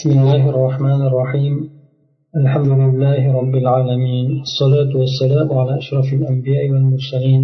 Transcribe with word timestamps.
بسم 0.00 0.10
الله 0.10 0.42
الرحمن 0.52 1.00
الرحيم. 1.08 1.54
الحمد 2.40 2.72
لله 2.82 3.22
رب 3.40 3.54
العالمين. 3.62 4.26
الصلاة 4.48 4.92
والسلام 5.00 5.48
على 5.58 5.72
أشرف 5.78 6.08
الأنبياء 6.18 6.70
والمرسلين 6.72 7.42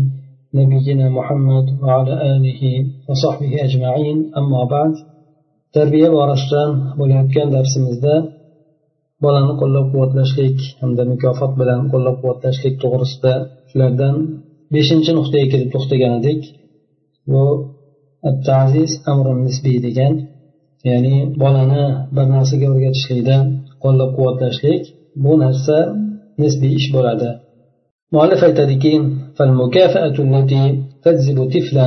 نبينا 0.55 1.07
محمد 1.19 1.67
وعلى 1.83 2.15
آله 2.34 2.63
وصحبه 3.08 3.53
أجمعين. 3.67 4.19
أما 4.41 4.65
بعد 4.75 4.92
تربية 5.73 6.08
وأرشتان 6.08 6.71
وليكن 6.99 7.50
درس 7.57 7.75
مزدا 7.84 8.16
بلان 9.23 9.48
قل 9.61 9.70
لك 9.75 9.95
واتلاشليك 9.95 10.59
عند 10.82 11.00
مكافأة 11.00 11.54
بلان 11.61 11.91
قل 11.93 12.04
لك 12.07 12.25
واتلاشليك 12.25 12.82
تغرس 12.82 13.20
دا 13.23 13.34
فلردان 13.75 14.16
بيشن 14.73 15.00
جن 15.00 15.18
اختيك 15.18 15.52
و 17.29 17.34
التعزيز 18.30 18.93
أمر 19.09 19.27
نسبي 19.45 19.79
دي 19.79 19.93
ya'ni 20.90 21.16
bolani 21.43 21.84
bir 22.16 22.27
narsaga 22.34 22.66
o'rgatishlikda 22.74 23.36
qo'llab 23.84 24.11
quvvatlashlik 24.16 24.82
bu 25.25 25.32
narsa 25.44 25.76
nisbiy 26.43 26.72
ish 26.80 26.89
bo'ladi. 26.96 27.29
Muallif 28.14 28.40
aytadiki 28.49 28.93
تجذب 31.07 31.39
طفلا 31.54 31.86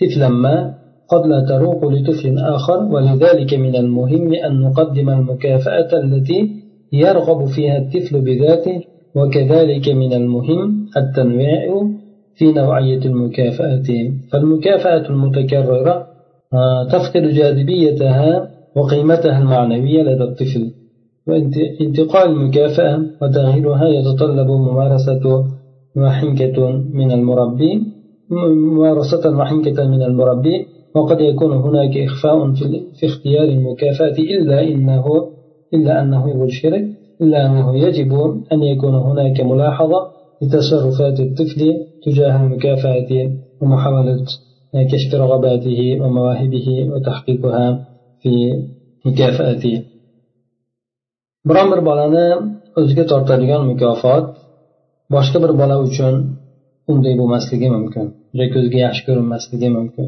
طفلا 0.00 0.28
ما 0.28 0.74
قد 1.12 1.26
لا 1.26 1.40
تروق 1.50 1.80
لطفل 1.94 2.38
آخر 2.38 2.78
ولذلك 2.92 3.54
من 3.54 3.76
المهم 3.76 4.34
أن 4.46 4.60
نقدم 4.60 5.10
المكافأة 5.10 5.90
التي 6.04 6.50
يرغب 6.92 7.46
فيها 7.54 7.76
الطفل 7.78 8.20
بذاته 8.20 8.80
وكذلك 9.16 9.88
من 9.88 10.12
المهم 10.12 10.86
التنويع 10.96 11.62
في 12.36 12.52
نوعية 12.52 13.02
المكافأة 13.10 13.88
فالمكافأة 14.30 15.04
المتكررة 15.10 16.06
تفقد 16.92 17.22
جاذبيتها 17.22 18.50
وقيمتها 18.76 19.38
المعنوية 19.38 20.02
لدى 20.02 20.24
الطفل 20.24 20.70
وانتقال 21.26 22.30
المكافأة 22.30 23.02
وتغييرها 23.22 23.88
يتطلب 23.88 24.46
ممارسة 24.46 25.44
وحنكة 25.96 26.70
من 26.92 27.12
المربي 27.12 27.82
ممارسة 28.30 29.38
وحنكة 29.38 29.88
من 29.88 30.02
المربي 30.02 30.66
وقد 30.94 31.20
يكون 31.20 31.52
هناك 31.52 31.96
إخفاء 31.98 32.52
في 32.98 33.06
اختيار 33.06 33.44
المكافأة 33.44 34.18
إلا 34.18 34.62
إنه 34.62 35.04
إلا 35.74 36.02
أنه 36.02 36.48
شرك 36.48 36.84
إلا 37.22 37.46
أنه 37.46 37.76
يجب 37.76 38.12
أن 38.52 38.62
يكون 38.62 38.94
هناك 38.94 39.40
ملاحظة 39.40 40.14
لتصرفات 40.42 41.20
الطفل 41.20 41.74
تجاه 42.06 42.46
المكافأة 42.46 43.30
ومحاولة 43.60 44.24
كشف 44.91 45.11
رغباته 45.23 45.79
ومواهبه 46.01 46.67
وتحقيقها 46.91 47.67
في 48.21 48.33
مكافأته 49.05 49.75
biron 51.49 51.67
bir 51.71 51.81
bolani 51.89 52.25
o'ziga 52.79 53.03
tortadigan 53.11 53.61
mukofot 53.71 54.25
boshqa 55.13 55.37
bir 55.43 55.51
bola 55.61 55.75
uchun 55.87 56.13
unday 56.91 57.13
bo'lmasligi 57.19 57.67
mumkin 57.75 58.05
juda 58.31 58.45
ko'zga 58.53 58.77
yaxshi 58.85 59.01
ko'rinmasligi 59.07 59.69
mumkin 59.77 60.05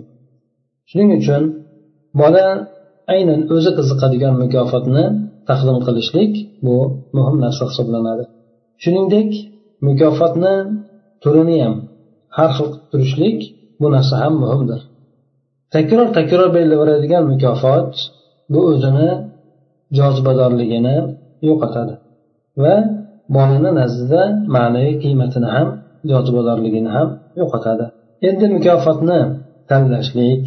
shuning 0.89 1.09
uchun 1.19 1.43
bola 2.21 2.45
aynan 3.13 3.39
o'zi 3.55 3.71
qiziqadigan 3.77 4.33
mukofotni 4.43 5.05
taqdim 5.49 5.77
qilishlik 5.85 6.33
bu 6.65 6.75
muhim 7.17 7.35
narsa 7.45 7.63
hisoblanadi 7.69 8.23
shuningdek 8.83 9.29
mukofotni 9.87 10.55
turini 11.23 11.57
ham 11.63 11.75
har 12.37 12.49
xil 12.57 12.67
qilib 12.71 12.85
turishlik 12.91 13.39
bu 13.80 13.86
narsa 13.94 14.14
ham 14.22 14.34
muhimdir. 14.42 14.80
Takror 15.74 16.08
takror 16.18 16.48
berilaveradigan 16.56 17.24
mukofot 17.32 17.90
bu 18.52 18.60
o'zini 18.70 19.08
jozibadorligini 19.98 20.96
yo'qotadi 21.48 21.94
va 22.62 22.74
bolani 23.36 23.70
nazdida 23.80 24.22
ma'naviy 24.56 24.94
qiymatini 25.02 25.48
ham 25.54 25.68
jozibadorligini 26.10 26.90
ham 26.96 27.08
yo'qotadi. 27.40 27.84
Endi 28.28 28.46
mukofotni 28.56 29.18
tanlashlik 29.70 30.44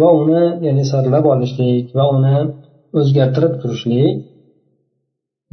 va 0.00 0.08
uni 0.22 0.44
ya'ni 0.66 0.84
saralab 0.92 1.24
olishlik 1.34 1.84
va 1.98 2.04
uni 2.16 2.36
o'zgartirib 2.98 3.54
turishlik 3.62 4.14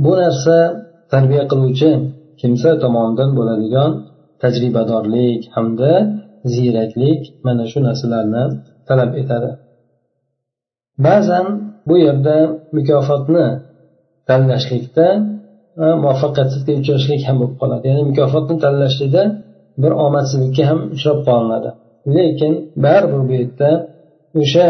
bu 0.03 0.11
narsa 0.21 0.55
tarbiya 1.11 1.43
qiluvchi 1.51 1.91
kimsa 2.41 2.69
tomonidan 2.83 3.29
bo'ladigan 3.37 3.91
tajribadorlik 4.41 5.41
hamda 5.55 5.91
ziyraklik 6.55 7.21
mana 7.45 7.63
shu 7.71 7.79
narsalarni 7.87 8.43
talab 8.87 9.11
etadi. 9.21 9.49
Ba'zan 11.05 11.45
bu 11.87 11.95
yerda 12.05 12.37
mukofotni 12.77 13.45
tanlashlikda 14.29 15.07
e, 15.83 15.85
muvaffaqiyatsizlikka 16.01 16.73
uchrashlik 16.81 17.21
ham 17.27 17.35
bo'lib 17.41 17.55
qoladi. 17.61 17.83
Ya'ni 17.89 18.03
mukofotni 18.11 18.55
tanlashlikda 18.65 19.23
bir 19.81 19.91
omadsizlikka 20.05 20.63
ham 20.69 20.79
uchrab 20.95 21.19
qolinadi. 21.27 21.69
Lekin 22.15 22.53
baribir 22.83 23.21
bu 23.27 23.33
yerda 23.39 23.69
o'sha 24.41 24.67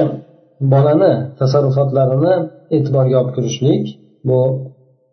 bolani 0.74 1.14
tasarrufotlarini 1.40 2.34
e'tiborga 2.76 3.16
olib 3.22 3.32
kirishlik 3.38 3.84
bu 4.28 4.40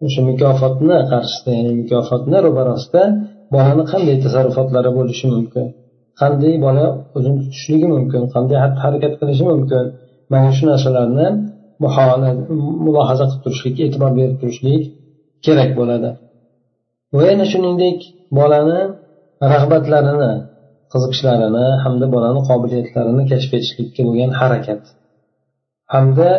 o'sha 0.07 0.21
mukofotni 0.31 0.97
qarshisida 1.13 1.51
ya'ni 1.59 1.73
mukofotni 1.81 2.39
ro'barasida 2.47 3.03
bolani 3.55 3.85
qanday 3.93 4.17
tasarrufotlari 4.25 4.91
bo'lishi 4.99 5.27
mumkin? 5.35 5.67
Qanday 6.21 6.55
bola 6.67 6.87
o'zini 7.17 7.39
tutishligi 7.43 7.87
mumkin 7.95 8.23
qanday 8.35 8.57
xatti 8.63 8.81
harakat 8.85 9.13
qilishi 9.21 9.45
mumkin? 9.53 9.85
Mana 10.33 10.49
shu 10.57 10.65
narsalarni 10.71 11.27
mulohaza 12.85 13.25
qilib 13.31 13.43
turishlik 13.45 13.77
e'tibor 13.85 14.11
berib 14.19 14.37
turishlik 14.41 14.83
kerak 15.45 15.71
bo'ladi. 15.79 16.11
Va 17.17 17.23
yana 17.31 17.47
shuningdek 17.53 17.99
bolani 18.39 18.81
rag'batlarini 19.53 20.33
qiziqishlarini 20.93 21.67
hamda 21.85 22.07
bolani 22.15 22.41
qobiliyatlarini 22.51 23.23
kashf 23.31 23.51
etishlikka 23.59 24.03
bo'lgan 24.09 24.31
harakat. 24.41 24.83
Hamda 25.95 26.31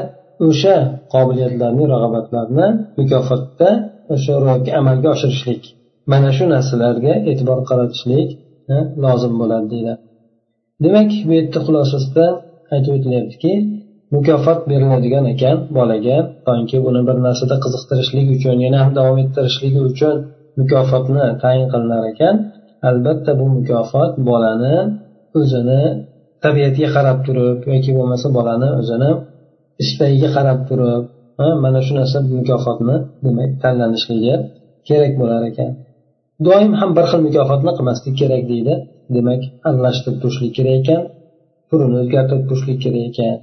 o'sha 0.47 0.75
qobiliyatlarni 1.13 1.85
rag'batlarni 1.93 2.67
mukofotda 2.99 3.69
o'sha 4.13 4.33
amalga 4.81 5.07
oshirishlik. 5.15 5.61
Mana 6.11 6.29
shu 6.37 6.45
narsalarga 6.53 7.13
e'tibor 7.29 7.59
qaratishlik 7.69 8.29
lozim 9.03 9.33
bo'ladi 9.41 9.67
deydi. 9.73 9.93
Demak 10.83 11.11
bu 11.27 11.31
yerda 11.37 11.59
xulosasida 11.65 12.25
aytib 12.73 12.91
o'tilyaptiki 12.97 13.53
mukofot 14.15 14.59
beriladigan 14.71 15.25
ekan 15.33 15.57
bolaga 15.77 16.17
toki 16.47 16.77
uni 16.89 17.01
bir 17.07 17.17
narsada 17.27 17.55
qiziqtirishlik 17.63 18.27
uchun 18.35 18.57
yana 18.65 18.77
ham 18.83 18.91
davom 18.99 19.17
ettirishligi 19.23 19.81
uchun 19.89 20.15
mukofotni 20.59 21.25
tayin 21.43 21.67
qilinar 21.73 22.03
ekan. 22.11 22.35
Albatta 22.89 23.31
bu 23.39 23.45
mukofot 23.57 24.11
bolani 24.29 24.75
o'zini 25.39 25.81
tabiatiga 26.43 26.89
qarab 26.97 27.17
turib 27.25 27.57
yoki 27.71 27.91
bo'lmasa 27.97 28.27
bolani 28.37 28.69
o'zini 28.79 29.11
istagiga 29.83 30.29
qarab 30.37 30.59
turib 30.69 31.03
mana 31.63 31.79
shu 31.85 31.93
narsa 31.99 32.17
mukofotni 32.37 32.95
demak 33.25 33.51
tanlanishligi 33.63 34.35
kerak 34.87 35.13
bo'lar 35.21 35.41
ekan. 35.51 35.71
Doim 36.47 36.71
ham 36.79 36.89
bir 36.97 37.05
xil 37.11 37.21
mukofotni 37.27 37.71
qilmaslik 37.77 38.15
kerak 38.21 38.43
deydi. 38.51 38.73
Demak 39.15 39.41
almashtirib 39.69 40.17
turishlik 40.21 40.51
kerak 40.57 40.75
ekan 40.81 41.01
turini 41.69 41.95
o'zgartirib 42.03 42.45
turishlik 42.49 42.79
kerak 42.85 43.03
ekan. 43.11 43.35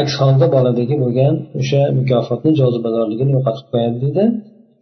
Aks 0.00 0.12
holda 0.20 0.46
boladagi 0.54 0.94
bo'lgan 1.04 1.34
o'sha 1.60 1.82
mukofotni 1.98 2.50
jozibadorligini 2.60 3.30
yo'qotib 3.36 3.66
qo'yadi 3.72 3.98
deydi. 4.04 4.24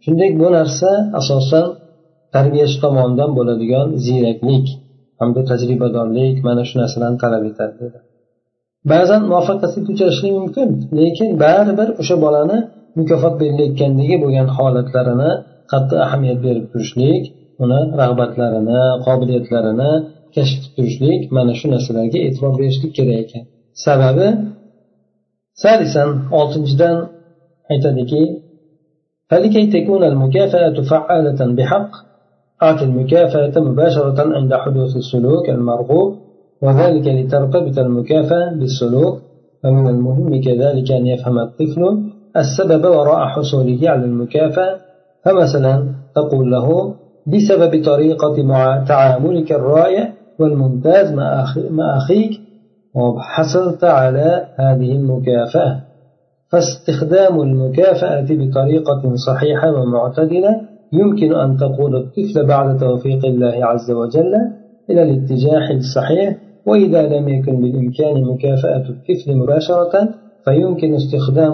Shuningdek 0.03 0.31
bu 0.41 0.47
narsa 0.57 0.89
asosan 1.19 1.67
tarbiyachi 2.35 2.77
tomonidan 2.83 3.31
bo'ladigan 3.37 3.87
ziyraklik 4.05 4.65
hamda 5.19 5.41
tajribadorlik 5.51 6.35
mana 6.47 6.63
shu 6.69 6.75
narsalarni 6.81 7.17
talab 7.23 7.43
etadi 7.51 7.75
dedi 7.83 7.99
ba'zan 8.91 9.21
muvaffaqiyatsizlikka 9.29 9.91
uchrashlik 9.95 10.33
mumkin 10.39 10.67
lekin 10.99 11.29
baribir 11.43 11.89
o'sha 12.01 12.15
bolani 12.25 12.57
mukofot 12.99 13.33
berilayotgandagi 13.41 14.15
bo'lgan 14.23 14.47
holatlarini 14.57 15.31
qattiq 15.71 15.99
ahamiyat 16.05 16.39
berib 16.45 16.65
turishlik 16.71 17.23
uni 17.63 17.79
rag'batlarini 18.01 18.81
qobiliyatlarini 19.05 19.91
kashf 20.35 20.55
qilib 20.63 20.73
turishlik 20.77 21.21
mana 21.35 21.53
shu 21.59 21.65
narsalarga 21.73 22.17
e'tibor 22.27 22.53
berishlik 22.59 22.91
kerak 22.97 23.17
ekan 23.23 23.43
sababi 23.85 24.27
sadisan 25.63 26.09
oltinchidan 26.39 26.95
aytadiki 27.73 28.23
فلكي 29.31 29.63
تكون 29.75 30.03
المكافأة 30.11 30.77
فعالة 30.91 31.39
بحق 31.57 31.91
أعطي 32.63 32.83
المكافأة 32.89 33.55
مباشرة 33.69 34.19
عند 34.37 34.51
حدوث 34.63 34.95
السلوك 34.95 35.45
المرغوب 35.49 36.09
وذلك 36.63 37.05
لترتبط 37.17 37.77
المكافأة 37.85 38.53
بالسلوك 38.59 39.15
ومن 39.63 39.85
المهم 39.87 40.41
كذلك 40.45 40.91
أن 40.91 41.07
يفهم 41.07 41.39
الطفل 41.39 41.81
السبب 42.41 42.83
وراء 42.85 43.21
حصوله 43.33 43.79
على 43.89 44.05
المكافأة 44.05 44.71
فمثلا 45.25 45.87
تقول 46.15 46.51
له 46.51 46.95
بسبب 47.27 47.83
طريقة 47.85 48.43
مع 48.43 48.83
تعاملك 48.87 49.51
الرائع 49.51 50.13
والممتاز 50.39 51.13
مع 51.13 51.97
أخيك 51.97 52.31
وحصلت 52.95 53.83
على 53.83 54.47
هذه 54.55 54.91
المكافأة. 54.91 55.81
فاستخدام 56.51 57.41
المكافأة 57.41 58.25
بطريقة 58.29 59.15
صحيحة 59.27 59.71
ومعتدلة 59.71 60.61
يمكن 60.93 61.35
أن 61.35 61.57
تقود 61.57 61.93
الطفل 61.93 62.45
بعد 62.47 62.77
توفيق 62.77 63.25
الله 63.25 63.65
عز 63.65 63.91
وجل 63.91 64.33
إلى 64.89 65.03
الاتجاه 65.03 65.71
الصحيح. 65.77 66.37
وإذا 66.65 67.07
لم 67.07 67.29
يكن 67.29 67.61
بالإمكان 67.61 68.23
مكافأة 68.23 68.83
الطفل 68.89 69.35
مباشرة 69.35 70.09
فيمكن 70.45 70.93
استخدام 70.93 71.53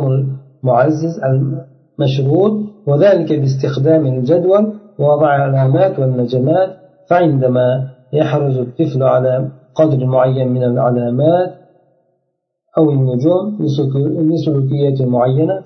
المعزز 0.63 1.19
المشروط 1.23 2.66
وذلك 2.87 3.33
باستخدام 3.33 4.05
الجدول 4.05 4.73
ووضع 4.99 5.27
علامات 5.27 5.99
والنجمات 5.99 6.69
فعندما 7.09 7.89
يحرز 8.13 8.57
الطفل 8.57 9.03
على 9.03 9.49
قدر 9.75 10.05
معين 10.05 10.47
من 10.47 10.63
العلامات 10.63 11.51
أو 12.77 12.89
النجوم 12.89 13.57
لسلوكيات 14.31 15.01
معينة 15.01 15.61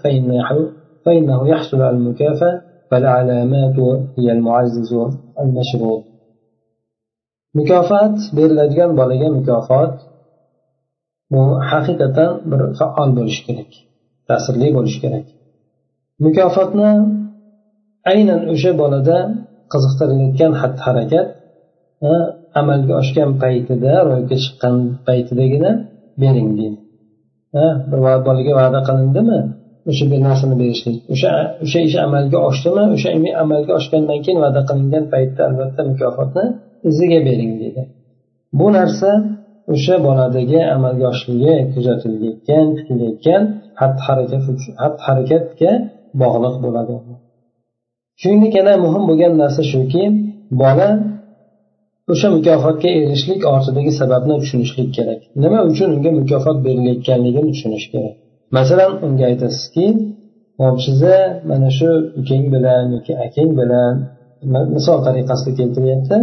فإنه 1.05 1.49
يحصل 1.49 1.81
على 1.81 1.97
المكافأة 1.97 2.61
فالعلامات 2.91 3.79
هي 4.17 4.31
المعزز 4.31 4.93
المشروط 5.39 6.03
mukofot 7.57 8.15
beriladigan 8.37 8.91
bolaga 8.99 9.27
mukofot 9.37 9.93
bu 11.31 11.41
haqiqatdan 11.71 12.31
bir 12.49 12.61
faol 12.79 13.09
bo'lishi 13.17 13.41
kerak 13.47 13.71
ta'sirli 14.27 14.67
mukofotni 16.25 16.91
aynan 18.11 18.41
o'sha 18.53 18.71
bolada 18.81 19.17
qiziqtirilayotgan 19.73 20.51
xatti 20.61 20.81
harakat 20.87 21.27
e, 22.09 22.11
amalga 22.61 22.93
oshgan 23.01 23.29
paytida 23.43 23.91
ro'yobga 24.07 24.37
chiqqan 24.43 24.75
paytidagina 25.07 25.71
bering 26.21 26.49
deydi. 26.59 26.79
E, 27.61 27.63
bir 27.89 27.99
bolaga 28.27 28.53
va'da 28.61 28.79
qilindimi? 28.87 29.39
O'sha 29.89 30.05
bir 30.11 30.19
narsani 30.27 30.55
berishlik 30.61 30.97
o'sha 31.13 31.31
o'sha 31.63 31.79
ish 31.87 31.97
amalga 32.07 32.39
oshdimi? 32.49 32.83
O'sha 32.95 33.09
amalga 33.43 33.71
oshgandan 33.79 34.19
keyin 34.25 34.39
va'da 34.45 34.61
qilingan 34.69 35.05
paytda 35.13 35.41
albatta 35.49 35.81
mukofotni 35.91 36.45
iziga 36.89 37.19
bering 37.27 37.51
deydi. 37.61 37.81
Bu 38.59 38.67
narsa 38.77 39.09
o'sha 39.73 39.95
boladagi 40.07 40.59
amalga 40.75 41.05
oshishligi 41.13 41.55
kuzatilayotgan 41.73 42.65
kutilayotgan 42.77 43.41
xatti 43.79 44.01
harakat 44.07 44.41
xatti 44.79 45.01
harakatga 45.07 45.71
bog'liq 46.21 46.55
bo'ladi. 46.65 46.95
Shuningdek 48.21 48.53
yana 48.59 48.73
muhim 48.85 49.03
bo'lgan 49.09 49.33
narsa 49.41 49.61
shuki 49.73 50.03
bola 50.61 50.89
o'sha 52.11 52.27
mukofotga 52.35 52.89
erishishlik 52.97 53.41
ortidagi 53.53 53.91
sababni 53.99 54.35
tushunishlik 54.41 54.89
kerak. 54.97 55.19
Nima 55.43 55.59
uchun 55.69 55.89
unga 55.95 56.11
mukofot 56.19 56.57
berilayotganligini 56.65 57.49
tushunish 57.55 57.87
kerak. 57.93 58.15
Masalan 58.57 58.91
unga 59.05 59.23
aytasizki 59.31 59.85
hop 60.61 60.77
mana 61.49 61.69
shu 61.77 61.89
ukang 62.19 62.45
bilan 62.53 62.83
yoki 62.95 63.13
akang 63.25 63.49
bilan 63.59 63.93
misol 64.75 64.97
tariqasida 65.05 65.51
keltiryapti. 65.59 66.17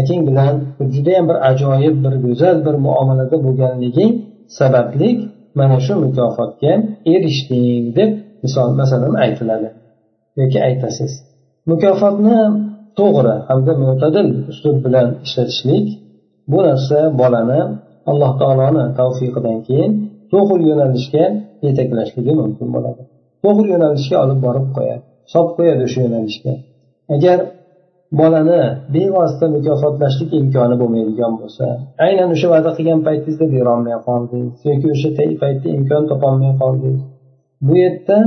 Akang 0.00 0.20
bilan 0.28 0.54
judayam 0.94 1.24
bir 1.30 1.38
ajoyib 1.50 1.96
bir 2.04 2.14
go'zal 2.24 2.56
bir 2.66 2.74
muomalada 2.86 3.36
bo'lganliging 3.46 4.12
sababli 4.58 5.08
mana 5.58 5.78
shu 5.86 5.94
mukofotga 6.04 6.72
erishding 7.14 7.84
deb 7.98 8.10
misol 8.46 8.68
masalan 8.80 9.14
aytiladi. 9.24 9.68
Yoki 10.40 10.58
aytasiz. 10.68 11.12
Mukofotni 11.70 12.38
to'g'ri 12.98 13.34
hamda 13.48 13.72
mo'tadil 13.84 14.28
uslub 14.52 14.76
bilan 14.86 15.08
ishlatishlik 15.26 15.86
bu 16.52 16.58
narsa 16.68 16.98
bolani 17.20 17.60
alloh 18.10 18.32
taoloni 18.40 18.84
tavfiqidan 18.98 19.58
keyin 19.66 19.92
to'g'ri 20.32 20.64
yo'nalishga 20.70 21.24
yetaklashligi 21.66 22.32
mumkin 22.40 22.68
bo'ladi. 22.74 23.02
To'g'ri 23.44 23.68
yo'nalishga 23.74 24.16
olib 24.24 24.38
borib 24.46 24.66
qo'yadi 24.76 25.04
solib 25.32 25.52
qo'yadi 25.58 25.82
o'sha 25.88 25.98
yo'nalishga. 26.06 26.54
Agar 27.14 27.38
bolani 28.20 28.62
bevosita 28.94 29.46
mukofotlashlik 29.56 30.30
imkoni 30.40 30.76
bo'lmaydigan 30.82 31.32
bo'lsa 31.40 31.64
aynan 32.06 32.28
o'sha 32.34 32.48
va'da 32.54 32.70
qilgan 32.78 33.00
paytingizda 33.08 33.46
berolmay 33.54 33.96
qoldingiz 34.08 34.58
yoki 34.70 34.86
o'sha 34.94 35.10
paytda 35.42 35.68
imkon 35.78 36.02
topolmay 36.10 36.52
qoldingiz 36.62 37.02
bu 37.66 37.72
yerda 37.84 38.18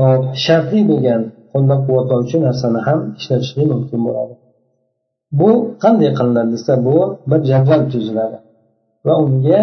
e, 0.00 0.04
shartli 0.44 0.80
bo'lgan 0.90 1.22
qo'llab 1.52 1.80
quvvatlovchi 1.86 2.36
narsani 2.46 2.80
ham 2.86 3.00
ishlatishlik 3.18 3.66
mumkin 3.74 4.00
bo'ladi. 4.06 4.34
Bu 5.40 5.50
qanday 5.82 6.10
qilinadi 6.18 6.50
desa 6.56 6.72
bu 6.86 6.96
bir 7.30 7.40
jadval 7.50 7.82
tuziladi 7.92 8.38
va 9.06 9.14
unga 9.24 9.60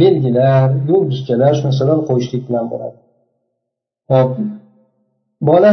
belgilar 0.00 0.66
yulduzchalar 0.90 1.52
shu 1.56 1.62
narsalar 1.68 1.98
qo'yishlik 2.08 2.42
bilan 2.48 2.64
bo'ladi. 2.72 2.98
Hop. 4.12 4.30
Bola 5.48 5.72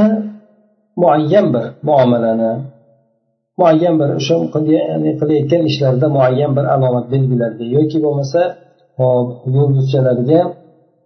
muayyan 1.02 1.48
bir 1.54 1.66
muomalani 1.88 2.52
muayyan 3.60 3.96
bir 4.00 4.10
o'sha 4.20 4.36
qilayotgan 5.20 5.64
ishlarida 5.72 6.08
muayyan 6.18 6.52
bir 6.58 6.66
alomat 6.76 7.06
belgilarga 7.14 7.66
yoki 7.78 7.98
bo'lmasa 8.06 8.42
hop 9.00 9.28
yulduzchalarga 9.56 10.40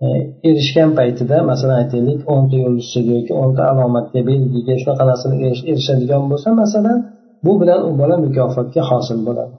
E, 0.06 0.08
erishgan 0.50 0.90
paytida 1.00 1.38
masalan 1.52 1.78
aytaylik 1.84 2.20
o'nta 2.34 2.56
yulduzchaga 2.66 3.12
yoki 3.20 3.34
o'nta 3.44 3.62
alomatga 3.72 4.20
belgiga 4.30 4.76
shunaqa 4.82 5.04
narsalarga 5.12 5.48
erishadigan 5.72 6.24
bo'lsa 6.32 6.50
masalan 6.62 6.98
bu 7.46 7.54
bilan 7.62 7.82
u 7.90 7.92
bola 8.02 8.16
mukofotga 8.26 8.82
hosil 8.92 9.20
bo'ladi. 9.28 9.56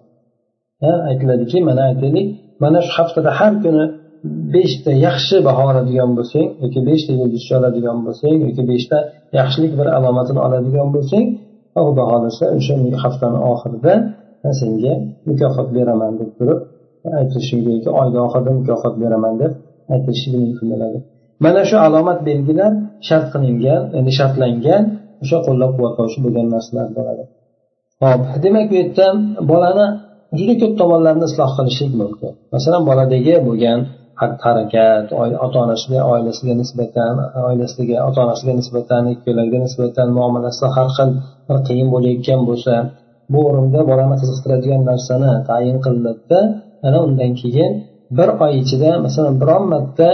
Aytiladiki 1.10 1.58
mana 1.68 1.82
aytaylik 1.90 2.26
mana 2.62 2.78
shu 2.86 2.92
haftada 2.98 3.30
har 3.38 3.52
kuni 3.64 3.84
beshta 4.54 4.90
yaxshi 5.06 5.36
baho 5.48 5.62
oladigan 5.70 6.10
bo'lsang 6.18 6.46
yoki 6.62 6.80
beshta 6.88 7.12
yulduzcha 7.20 7.52
oladigan 7.60 7.98
bo'lsang 8.06 8.34
yoki 8.44 8.62
beshta 8.70 8.98
yaxshilik 9.38 9.72
bir 9.78 9.88
alomatini 9.98 10.40
oladigan 10.46 10.88
bo'lsang 10.96 11.24
xudo 11.74 12.02
xohlasa 12.10 12.44
o'sha 12.56 12.74
haftani 13.04 13.38
oxirida 13.52 13.94
senga 14.60 14.94
mukofot 15.28 15.68
beraman 15.76 16.12
deb 16.20 16.30
turib 16.38 16.60
aytilishligi 17.18 17.70
yoki 17.76 17.90
oyni 18.00 18.18
oxirida 18.26 18.52
mukofot 18.60 18.94
beraman 19.02 19.34
deb 19.42 19.52
aytilishligi 19.92 20.38
mumkin 20.44 20.66
bo'ladi. 20.72 20.98
Mana 21.44 21.60
shu 21.70 21.76
alomat 21.86 22.18
belgilar 22.28 22.72
shart 23.08 23.26
qilingan 23.32 23.82
ya'ni 23.96 24.12
shartlangan 24.18 24.82
o'sha 25.22 25.38
qo'llab 25.46 25.70
quvvatlovchi 25.76 26.18
bo'lgan 26.24 26.46
narsalar 26.54 26.86
bo'ladi. 26.98 27.22
Hop 28.02 28.22
demak 28.44 28.66
bu 28.70 28.74
yerda 28.80 29.06
bolani 29.50 29.86
juda 30.38 30.54
ko'p 30.62 30.72
tomonlarini 30.80 31.26
isloh 31.30 31.50
qilishlik 31.58 31.92
mumkin. 32.00 32.32
Masalan 32.54 32.82
boladagi 32.88 33.34
bo'lgan 33.48 33.78
xatti 34.20 34.42
harakat 34.46 35.06
ota 35.46 35.58
onasiga 35.64 36.00
oilasiga 36.12 36.54
nisbatan 36.62 37.14
oilasiga 37.48 37.96
ota 38.08 38.18
onasiga 38.26 38.52
nisbatan 38.60 39.02
ikkovlariga 39.14 39.58
nisbatan 39.66 40.08
muomalasida 40.18 40.68
har 40.76 40.88
xil 40.96 41.10
bir 41.46 41.58
qiyin 41.68 41.88
bo'layotgan 41.94 42.40
bo'lsa 42.48 42.74
bu 43.32 43.38
o'rinda 43.48 43.80
bolani 43.90 44.16
qiziqtiradigan 44.22 44.82
narsani 44.90 45.30
tayin 45.48 45.76
qilinadida 45.84 46.40
ana 46.86 46.98
undan 47.06 47.32
keyin 47.40 47.72
bir 48.18 48.28
oy 48.44 48.52
ichida 48.62 48.90
masalan 49.06 49.34
biron 49.42 49.64
marta 49.72 50.08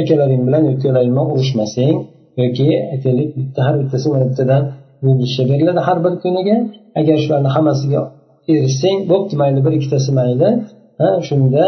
akalaring 0.00 0.42
bilan 0.46 0.62
ukalaring 0.74 1.12
bilan 1.14 1.28
urushmasang 1.34 1.96
yoki 2.40 2.68
aytaylik 2.92 3.28
bitta 3.38 3.60
har 3.66 3.74
bittasi 3.80 4.06
mana 4.12 4.24
bittadan 4.30 4.62
yulduzcha 5.04 5.42
beriladi 5.50 5.80
har 5.88 5.98
bir 6.04 6.14
kuniga. 6.24 6.56
Agar 7.00 7.16
shularni 7.24 7.50
hammasiga 7.56 8.00
erishsang 8.52 8.98
bo'pti 9.10 9.34
mayli 9.40 9.60
bir 9.66 9.72
ikkitasi 9.78 10.10
mayli. 10.18 10.48
Ha 11.00 11.08
shunda 11.28 11.64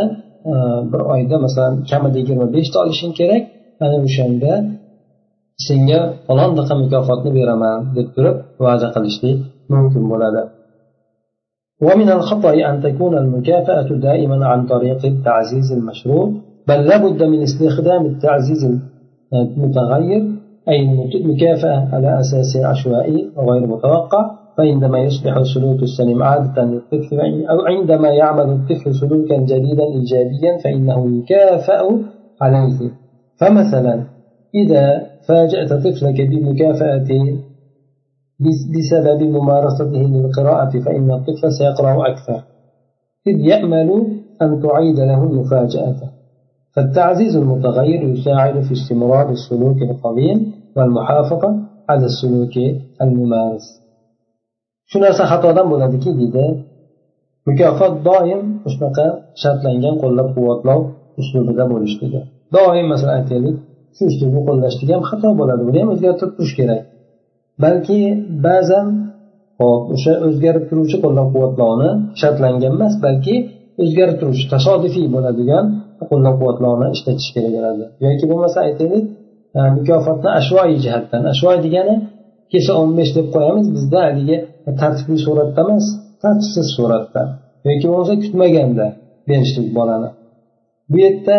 e, 0.52 0.54
bir 0.92 1.02
oyda 1.14 1.36
masalan 1.44 1.74
kamida 1.90 2.18
yigirma 2.22 2.46
beshta 2.56 2.76
olishing 2.84 3.12
kerak. 3.20 3.42
Ana 3.84 3.96
o'shanda 4.06 4.52
senga 5.66 6.00
falondaqa 6.26 6.74
mukofotni 6.82 7.30
beraman 7.38 7.76
deb 7.96 8.08
turib 8.14 8.36
va'da 8.64 8.88
qilishlik 8.94 9.38
mumkin 9.72 10.04
bo'ladi. 10.12 10.42
ومن 11.82 12.10
الخطأ 12.10 12.54
أن 12.54 12.82
تكون 12.82 13.18
المكافأة 13.18 13.88
دائما 13.90 14.46
عن 14.46 14.66
طريق 14.66 15.06
التعزيز 15.06 15.72
المشروط 15.72 16.30
بل 16.68 16.84
لابد 16.84 17.22
من 17.22 17.42
استخدام 17.42 18.06
التعزيز 18.06 18.80
المتغير 19.32 20.24
أي 20.68 20.82
المكافأة 21.14 21.88
على 21.92 22.20
أساس 22.20 22.56
عشوائي 22.56 23.30
وغير 23.36 23.66
متوقع 23.66 24.30
فعندما 24.58 24.98
يصبح 24.98 25.36
السلوك 25.36 25.82
السليم 25.82 26.22
عادة 26.22 26.64
للطفل 26.64 27.20
أو 27.50 27.60
عندما 27.60 28.08
يعمل 28.08 28.50
الطفل 28.50 28.94
سلوكا 28.94 29.36
جديدا 29.36 29.84
إيجابيا 29.84 30.58
فإنه 30.64 31.18
يكافأ 31.18 32.00
عليه. 32.40 32.90
فمثلا 33.36 34.02
إذا 34.54 35.06
فاجأت 35.28 35.72
طفلك 35.72 36.20
بمكافأة 36.20 37.08
بسبب 38.74 39.22
ممارسته 39.22 40.02
للقراءة 40.14 40.72
فإن 40.84 41.10
الطفل 41.10 41.52
سيقرأ 41.52 42.08
أكثر 42.12 42.40
إذ 43.26 43.36
يأمل 43.50 43.90
أن 44.42 44.62
تعيد 44.62 45.00
له 45.00 45.24
المفاجأة 45.24 46.00
فالتعزيز 46.74 47.36
المتغير 47.36 48.02
يساعد 48.02 48.60
في 48.60 48.72
استمرار 48.72 49.30
السلوك 49.30 49.82
القديم 49.82 50.52
والمحافظة 50.76 51.50
على 51.88 52.06
السلوك 52.06 52.54
الممارس 53.02 53.78
shu 54.90 54.96
narsa 55.04 55.24
xatodan 55.32 55.66
bo'ladiki 55.72 56.10
deydi 56.20 56.44
mukofot 57.48 57.94
doim 58.08 58.40
shunaqa 58.72 59.06
shartlangan 59.42 59.94
qo'llab 60.02 60.28
quvvatlov 60.36 60.80
uslubida 61.20 61.64
bo'lishligi 61.72 62.20
doim 62.56 62.86
masalan 62.92 63.14
aytaylik 63.20 63.56
shu 63.96 64.02
uslubni 64.10 64.40
qo'llashlik 64.48 64.88
ham 64.94 65.02
xato 65.10 65.28
bo'ladi 65.40 65.62
buni 65.68 65.78
ham 65.82 65.88
o'zgartirib 65.94 66.32
turish 66.36 66.54
kerak 66.58 66.82
balki 67.64 68.00
ba'zan 68.46 68.86
hop 69.60 69.82
o'sha 69.94 70.12
o'zgarib 70.26 70.64
turuvchi 70.70 70.96
qo'llab 71.04 71.28
quvvatlovni 71.34 71.90
shartlangan 72.20 72.72
emas 72.78 72.94
balki 73.06 73.34
o'zgarib 73.82 74.16
turuvchi 74.20 74.46
tasodifiy 74.54 75.06
bo'ladigan 75.14 75.64
qo'llab 76.10 76.34
quvvatlovni 76.40 76.86
ishlatish 76.96 77.30
kerak 77.34 77.52
bo'ladi. 77.56 77.84
Yoki 78.06 78.24
bo'lmasa 78.30 78.58
aytaylik 78.68 79.04
e, 79.58 79.60
mukofotni 79.76 80.30
ashvoiy 80.40 80.76
jihatdan 80.84 81.22
ashvoiy 81.32 81.60
degani 81.66 81.94
kecha 82.52 82.72
o'n 82.80 82.90
besh 82.98 83.12
deb 83.18 83.26
qo'yamiz 83.34 83.66
bizda 83.76 83.98
haligi 84.06 84.36
tartibli 84.80 85.18
suratda 85.26 85.60
emas 85.66 85.86
tartibsiz 86.22 86.66
suratda. 86.76 87.22
Yoki 87.68 87.86
bo'lmasa 87.90 88.14
kutmaganda 88.24 88.86
berishlik 89.28 89.68
bolani. 89.78 90.10
Bu 90.90 90.96
yerda 91.04 91.38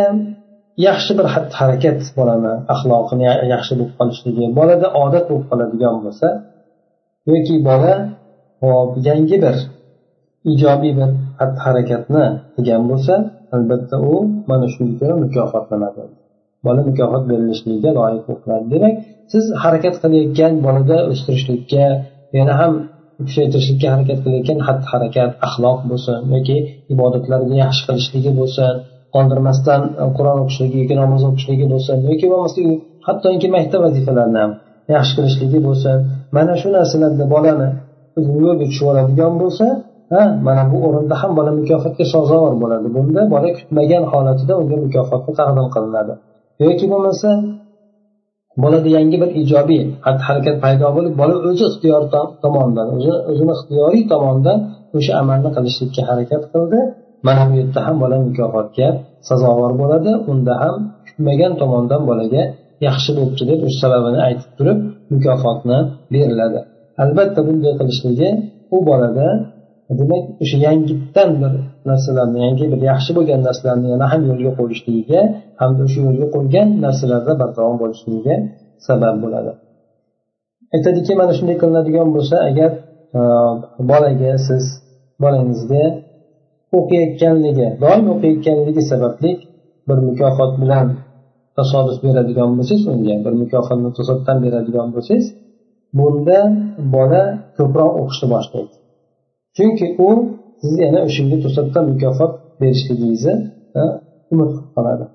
yaxshi 0.88 1.12
bir 1.20 1.28
xatti 1.34 1.54
harakat 1.62 2.00
bolani 2.18 2.54
axloqini 2.74 3.26
yaxshi 3.54 3.74
bo'lib 3.80 3.94
qolishligi 4.00 4.46
bolada 4.60 4.88
odat 5.04 5.26
bo'lib 5.30 5.46
qoladigan 5.52 5.96
bo'lsa 6.06 6.28
yoki 7.32 7.56
bola 7.70 7.94
hop 8.64 8.92
yangi 9.08 9.38
bir 9.46 9.56
ijobiy 10.54 10.94
bir 11.00 11.10
xatti 11.40 11.60
harakatni 11.66 12.26
qilgan 12.56 12.84
bo'lsa 12.92 13.14
albatta 13.56 13.96
u 14.12 14.14
mana 14.50 14.66
shunga 14.74 14.96
ko'ra 15.02 15.16
mukofotlanadi. 15.24 16.04
Bola 16.66 16.82
mukofot 16.90 17.24
berilishligiga 17.32 17.90
loyiq 18.00 18.24
bo'lib 18.30 18.66
demak 18.74 18.96
siz 19.32 19.46
harakat 19.64 19.96
qilayotgan 20.04 20.54
bolada 20.66 20.98
o'stirishlikka 21.12 21.86
yana 22.38 22.54
ham 22.62 22.74
kuchaytirishlikka 23.28 23.88
harakat 23.94 24.20
qilayotgan 24.24 24.60
xatti 24.68 24.88
harakat 24.94 25.32
axloq 25.48 25.80
bo'lsin 25.92 26.18
yoki 26.36 26.58
ibodatlarni 26.94 27.56
yaxshi 27.64 27.84
qilishligi 27.88 28.32
bo'lsin 28.40 28.74
qondirmasdan 29.16 29.82
e, 30.04 30.06
qur'on 30.18 30.38
o'qishligi 30.44 30.78
yoki 30.82 30.96
namoz 31.02 31.22
o'qishligi 31.30 31.66
bo'lsin 31.74 31.98
yoki 32.10 32.26
bo'lmasligi 32.32 32.74
hattoki 33.08 33.48
maktab 33.56 33.82
vazifalarini 33.88 34.40
ham 34.44 34.52
yaxshi 34.96 35.14
qilishligi 35.18 35.60
bo'lsin 35.68 35.98
mana 36.36 36.54
shu 36.62 36.68
narsalarda 36.78 37.26
bolani 37.36 37.70
yo'lga 38.46 38.66
tushib 38.70 38.86
oladigan 38.92 39.34
bo'lsa 39.44 39.66
ha 40.14 40.24
mana 40.48 40.64
bu 40.72 40.78
o'rinda 40.88 41.16
ham 41.22 41.32
bola 41.38 41.52
mukofotga 41.60 42.06
sazovor 42.14 42.54
bo'ladi. 42.64 42.88
Bunda 42.96 43.22
bola 43.34 43.50
kutmagan 43.58 44.04
holatida 44.12 44.54
unga 44.62 44.78
mukofotni 44.86 45.32
taqdim 45.40 45.68
qilinadi. 45.76 46.14
Yoki 46.64 46.86
bo'lmasa 46.92 47.30
bolada 48.64 48.90
yangi 48.98 49.18
bir 49.22 49.30
ijobiy 49.42 49.82
xatti 50.06 50.24
harakat 50.30 50.56
paydo 50.64 50.88
bo'lib 50.98 51.14
bola 51.22 51.36
o'zi 51.50 51.64
ixtiyor 51.70 52.04
tomonidan 52.44 52.88
o'zi 52.96 53.12
o'zini 53.32 53.52
ixtiyoriy 53.58 54.04
tomonidan 54.14 54.58
o'sha 54.98 55.12
amalni 55.22 55.50
qilishlikka 55.56 56.02
harakat 56.10 56.44
qildi. 56.54 56.80
Mana 57.26 57.42
bu 57.50 57.54
yerda 57.60 57.80
ham 57.88 57.96
bola 58.04 58.18
mukofotga 58.28 58.88
sazovor 59.30 59.72
bo'ladi 59.82 60.12
unda 60.32 60.54
ham 60.64 60.76
kutmagan 61.06 61.54
tomondan 61.62 62.02
bolaga 62.10 62.44
yaxshi 62.88 63.12
bo'libdi 63.18 63.44
deb 63.52 63.60
o'sha 63.68 63.78
sababini 63.84 64.20
aytib 64.28 64.52
turib 64.58 64.80
mukofotni 65.14 65.78
beriladi. 66.14 66.60
Albatta 67.04 67.40
bunday 67.48 67.74
qilishligi 67.80 68.30
u 68.76 68.78
bolada 68.90 69.28
demak 70.00 70.24
o'sha 70.44 70.58
yangitdan 70.68 71.30
bir 71.42 71.54
narsalarni 71.90 72.40
yangi 72.46 72.66
bir 72.72 72.80
yaxshi 72.92 73.12
bo'lgan 73.18 73.40
narsalarni 73.48 73.88
yana 73.94 74.06
ham 74.12 74.22
yo'lga 74.30 74.52
qo'yishligiga 74.60 75.22
hamda 75.62 75.82
o'sha 75.88 76.00
yo'lga 76.08 76.28
qo'ygan 76.36 76.68
narsalarda 76.86 77.34
bardavom 77.42 77.78
bo'lishligiga 77.84 78.36
sabab 78.88 79.16
bo'ladi. 79.24 79.52
Aytadiki 80.76 81.12
mana 81.22 81.34
shunday 81.38 81.58
qilinadigan 81.62 82.08
bo'lsa 82.16 82.36
agar 82.50 82.72
bolaga 83.92 84.32
siz 84.48 84.64
bolangizga 85.24 85.84
o'qiyotganligi 86.78 87.68
doim 87.84 88.06
o'qiyotganligi 88.14 88.84
sababli 88.92 89.32
bir 89.88 89.98
mukofot 90.08 90.52
bilan 90.62 90.88
tasodif 91.58 91.98
beradigan 92.06 92.50
bo'lsangiz 92.58 92.84
unga 92.94 93.16
bir 93.26 93.34
mukofotni 93.44 93.90
to'satdan 93.98 94.38
beradigan 94.46 94.88
bo'lsangiz 94.96 95.26
bunda 95.98 96.40
bola 96.96 97.24
ko'proq 97.58 97.92
o'qishni 98.02 98.28
boshlaydi. 98.36 98.76
Chunki 99.56 99.88
u 100.08 100.10
siz 100.62 100.74
yana 100.86 101.00
o'shanga 101.08 101.38
to'satdan 101.46 101.84
mukofot 101.94 102.34
berishligingizni 102.62 103.34
umid 104.34 104.50
qilib 104.56 104.70
qoladi. 104.76 105.06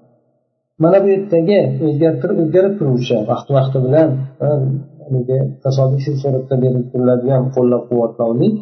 Mana 0.82 0.98
bu 1.02 1.08
yerdagi 1.14 1.58
o'zgartirib 1.86 2.36
o'zgarib 2.44 2.74
turuvchi 2.78 3.16
vaqti 3.30 3.50
vaqti 3.58 3.78
bilan 3.86 4.08
tasodifiy 5.64 6.14
suratda 6.22 6.54
berib 6.64 6.84
turiladigan 6.92 7.42
qo'llab 7.56 7.82
quvvatlovlik 7.88 8.54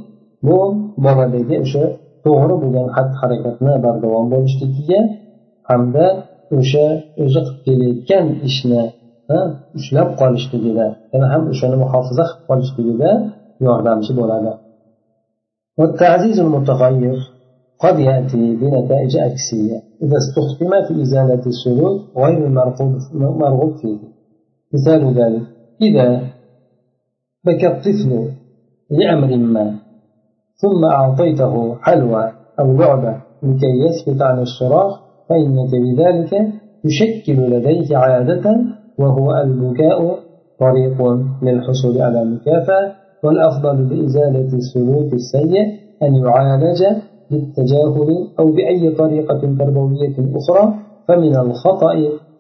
bu 0.47 0.59
boladagi 1.05 1.57
o'sha 1.65 1.85
to'g'ri 2.26 2.56
bo'lgan 2.62 2.88
xatti 2.96 3.16
harakatni 3.22 3.74
bardavom 3.86 4.26
bo'lishligiga 4.34 5.00
hamda 5.70 6.06
o'sha 6.58 6.86
o'zi 7.24 7.40
qilib 7.46 7.58
kelayotgan 7.66 8.26
ishni 8.50 8.84
ushlab 9.80 10.10
qolishligida 10.22 10.88
yana 11.14 11.28
ham 11.34 11.44
o'shani 11.52 11.78
muhofaza 11.84 12.24
qilib 12.30 12.46
qolishligida 12.50 13.10
yordamchi 13.66 14.14
bo'ladi 14.22 14.54
والتعزيز 15.80 16.38
المتغير 16.46 17.18
قد 17.80 18.00
يأتي 18.00 18.56
بنتائج 18.62 19.18
عكسية 19.18 19.78
إذا 20.04 20.18
استخدم 20.18 20.72
في 20.88 20.94
إزالة 21.02 21.44
السلوك 21.54 22.02
غير 22.18 22.40
المرغوب 22.48 23.72
فيه 23.82 24.00
مثال 24.74 25.02
ذلك 25.20 25.42
إذا 25.82 26.08
بكى 27.46 27.68
الطفل 27.68 28.12
لأمر 28.90 29.38
ما 29.38 29.68
ثم 30.63 30.85
أعطيته 30.85 31.75
حلوى 31.83 32.33
أو 32.61 32.73
لعبة 32.77 33.17
لكي 33.43 33.73
يسكت 33.89 34.23
عن 34.23 34.39
الصراخ 34.39 35.01
فإنك 35.29 35.71
بذلك 35.85 36.33
يشكل 36.85 37.51
لديك 37.51 37.93
عادة 37.93 38.57
وهو 38.99 39.35
البكاء 39.45 40.19
طريق 40.61 41.03
للحصول 41.43 42.03
على 42.03 42.23
المكافأة 42.23 42.93
والأفضل 43.25 43.89
لإزالة 43.89 44.51
السلوك 44.57 45.13
السيء 45.13 45.63
أن 46.03 46.15
يعالج 46.15 46.83
بالتجاهل 47.31 48.09
أو 48.41 48.47
بأي 48.47 48.91
طريقة 48.91 49.41
تربوية 49.59 50.17
أخرى 50.37 50.75
فمن 51.09 51.37
الخطأ 51.37 51.93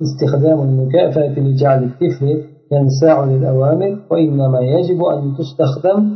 استخدام 0.02 0.60
المكافأة 0.60 1.40
لجعل 1.40 1.84
الطفل 1.84 2.42
ينساع 2.72 3.24
للأوامر 3.24 3.98
وإنما 4.10 4.60
يجب 4.60 5.04
أن 5.04 5.32
تستخدم 5.38 6.10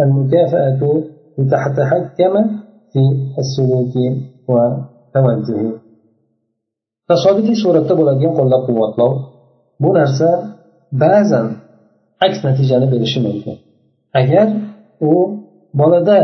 المكافأة 0.00 1.02
لتتحكم 1.37 2.33
في 2.91 3.01
السلوك 3.41 3.95
وتوجهه 4.51 5.73
tasodifiy 7.09 7.57
suratda 7.63 7.93
bo'ladigan 7.99 8.33
qo'llab 8.39 8.61
quvvatlov 8.67 9.11
bu 9.83 9.89
narsa 9.99 10.29
ba'zan 11.03 11.47
aks 12.25 12.39
natijani 12.47 12.87
berishi 12.93 13.19
mumkin 13.27 13.55
agar 14.21 14.47
u 15.11 15.13
bolada 15.79 16.19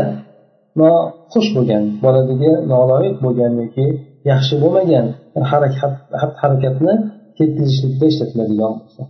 noxush 0.80 1.48
bo'lgan 1.56 1.84
boladagi 2.04 2.50
noloyiq 2.72 3.16
bo'lgan 3.24 3.52
yoki 3.60 3.86
yaxshi 4.30 4.54
bo'lmagan 4.62 5.06
harakat 5.50 5.94
harakatni 6.42 6.94
ketkazishlikda 7.38 8.04
ishlatiladigan 8.12 8.72
bo'lsa 8.80 9.02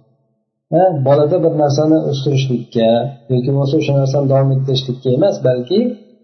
bolada 1.08 1.38
bir 1.46 1.54
narsani 1.64 1.98
o'stirishlikka 2.10 2.90
yoki 3.32 3.50
bo'lmasa 3.54 3.76
o'sha 3.82 3.94
narsani 4.02 4.26
davom 4.34 4.50
ettirishlikka 4.56 5.10
emas 5.18 5.36
balki 5.48 5.80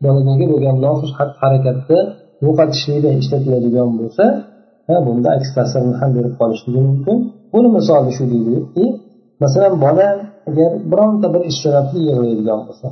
boladagi 0.05 0.45
bo'lgan 0.51 0.77
noxush 0.85 1.13
xatti 1.17 1.37
harakatni 1.43 1.99
yo'qotishlikda 2.45 3.09
ishlatiladigan 3.21 3.89
bo'lsa 3.99 4.25
bunda 5.05 5.29
aks 5.37 5.49
ta'sirini 5.57 5.95
ham 6.01 6.09
berib 6.17 6.33
qolishligi 6.41 6.81
mumkin. 6.89 7.17
Buni 7.53 7.69
misoli 7.77 8.11
shu 8.17 8.23
deydiki 8.33 8.85
masalan 9.43 9.73
bola 9.85 10.07
agar 10.49 10.71
bironta 10.91 11.27
bir 11.33 11.41
ish 11.51 11.59
sababli 11.63 11.99
yig'laydigan 12.09 12.59
bo'lsa 12.67 12.87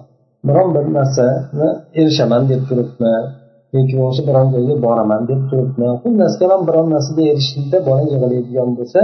biron 0.47 0.67
bir 0.75 0.85
narsani 0.97 1.67
erishaman 1.99 2.43
deb 2.51 2.61
turibmi 2.69 3.15
yoki 3.75 3.93
bo'lmasa 3.99 4.21
biron 4.29 4.47
joyga 4.53 4.75
boraman 4.85 5.21
deb 5.31 5.41
turibmi 5.49 5.87
xullas 6.03 6.33
kalom 6.41 6.61
biron 6.69 6.87
narsaga 6.95 7.23
erishishlikda 7.31 7.77
bola 7.87 8.03
yig'laydigan 8.11 8.69
bo'lsa 8.77 8.99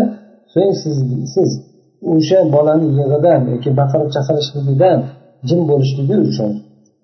so'ng 0.53 0.73
siz 0.81 0.97
siz 1.35 1.51
o'sha 2.13 2.39
bolani 2.55 2.87
yig'idan 2.97 3.41
yoki 3.53 3.69
baqirib 3.79 4.09
chaqirishligidan 4.15 4.97
jim 5.47 5.61
bo'lishligi 5.71 6.15
uchun 6.29 6.51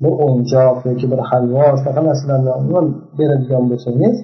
bir 0.04 0.14
o'yinchoq 0.24 0.78
yoki 0.90 1.06
bir 1.12 1.22
halvo 1.30 1.66
shunaqa 1.80 2.02
narsalarni 2.10 2.82
beradigan 3.18 3.64
bo'lsangiz 3.72 4.16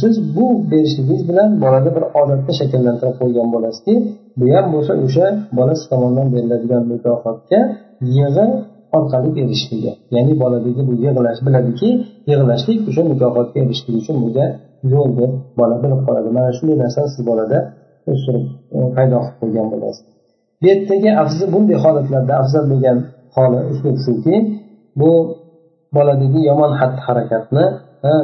siz 0.00 0.14
bu 0.36 0.46
berishligingiz 0.70 1.22
bilan 1.30 1.50
bolada 1.62 1.90
bir 1.96 2.04
odatni 2.20 2.52
shakllantirib 2.60 3.16
qo'ygan 3.20 3.48
bo'lasizki 3.54 3.94
bu 4.38 4.44
ham 4.54 4.66
bo'lsa 4.74 4.92
o'sha 5.06 5.26
bolasi 5.58 5.84
tomonidan 5.90 6.28
beriladigan 6.34 6.82
mukofotga 6.92 7.60
yig'i 8.16 8.46
orqali 8.98 9.30
erishishligi 9.42 9.92
ya'ni 10.14 10.34
boladagi 10.42 10.82
bu 10.88 10.92
yig'lash 11.04 11.40
biladiki 11.46 11.88
yig'lashlik 12.30 12.78
o'sha 12.90 13.02
mukofotga 13.12 13.58
erishishlik 13.64 13.96
uchun 14.02 14.16
bunga 14.22 14.46
yo'l 14.92 15.10
deb 15.20 15.32
bola 15.58 15.76
bilib 15.82 16.00
qoladi 16.06 16.28
mana 16.36 16.50
shunday 16.56 16.76
narsa 16.82 17.00
siz 17.12 17.20
bolada 17.30 17.58
o'stirib 18.12 18.44
paydo 18.96 19.16
qilib 19.24 19.36
qo'ygan 19.40 19.66
bo'lasiz. 19.72 20.04
Bu 20.60 20.64
yerdagi 20.70 21.10
afzal 21.22 21.48
bunday 21.54 21.76
holatlarda 21.84 22.32
afzal 22.42 22.64
bo'lgan 22.72 22.98
holi 23.36 23.60
uslub 23.72 23.96
shuki 24.06 24.34
bu 25.00 25.10
boladagi 25.96 26.40
yomon 26.50 26.72
xatti 26.80 27.00
harakatni 27.08 27.64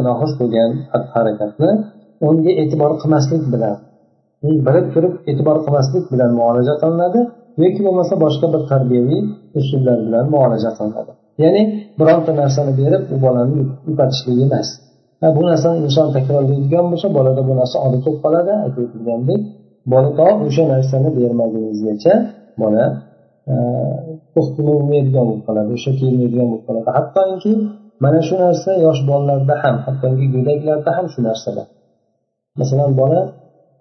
noxush 0.07 0.35
bo'lgan 0.41 0.71
xatti 0.93 1.11
harakatni 1.17 1.71
unga 2.29 2.53
e'tibor 2.63 2.93
qilmaslik 3.03 3.43
bilan 3.55 3.77
bilib 4.67 4.87
turib 4.95 5.15
e'tibor 5.31 5.57
qilmaslik 5.65 6.05
bilan 6.13 6.31
muolaja 6.39 6.75
qilinadi 6.83 7.21
yoki 7.63 7.81
bo'lmasa 7.87 8.15
boshqa 8.25 8.47
bir 8.55 8.63
tarbiyaviy 8.73 9.23
usullar 9.61 9.99
bilan 10.07 10.25
muolaja 10.35 10.71
qilinadi. 10.79 11.13
Ya'ni 11.43 11.63
bironta 12.01 12.33
narsani 12.43 12.73
berib 12.81 13.03
u 13.15 13.17
bolani 13.25 13.61
yupatishlik 13.89 14.39
emas. 14.47 14.69
Bu 15.37 15.43
narsani 15.51 15.77
inson 15.87 16.09
takrorlaydigan 16.17 16.87
bo'lsa 16.93 17.09
bolada 17.19 17.43
bu 17.49 17.53
narsa 17.61 17.77
odat 17.87 18.01
bo'lib 18.07 18.21
qoladi 18.25 18.53
aytib 18.65 18.81
o'tilgandek. 18.87 19.41
Bola 19.93 20.11
to 20.19 20.29
o'sha 20.47 20.65
narsani 20.73 21.09
bermaguningizgacha 21.19 22.15
bola 22.63 22.85
to'xtamaydigan 24.35 25.25
e, 25.25 25.29
bo'lib 25.29 25.43
qoladi 25.47 25.71
o'sha 25.77 25.91
kelmaydigan 26.01 26.47
bo'lib 26.51 26.65
qoladi. 26.69 26.89
Hattoki 26.99 27.53
mana 28.05 28.21
shu 28.27 28.35
narsa 28.45 28.71
yosh 28.87 29.01
bolalarda 29.11 29.55
ham 29.63 29.77
hattoki 29.87 30.25
go'daklarda 30.35 30.91
ham 30.97 31.07
shu 31.13 31.21
narsada 31.29 31.63
masalan 32.61 32.91
bola 33.01 33.21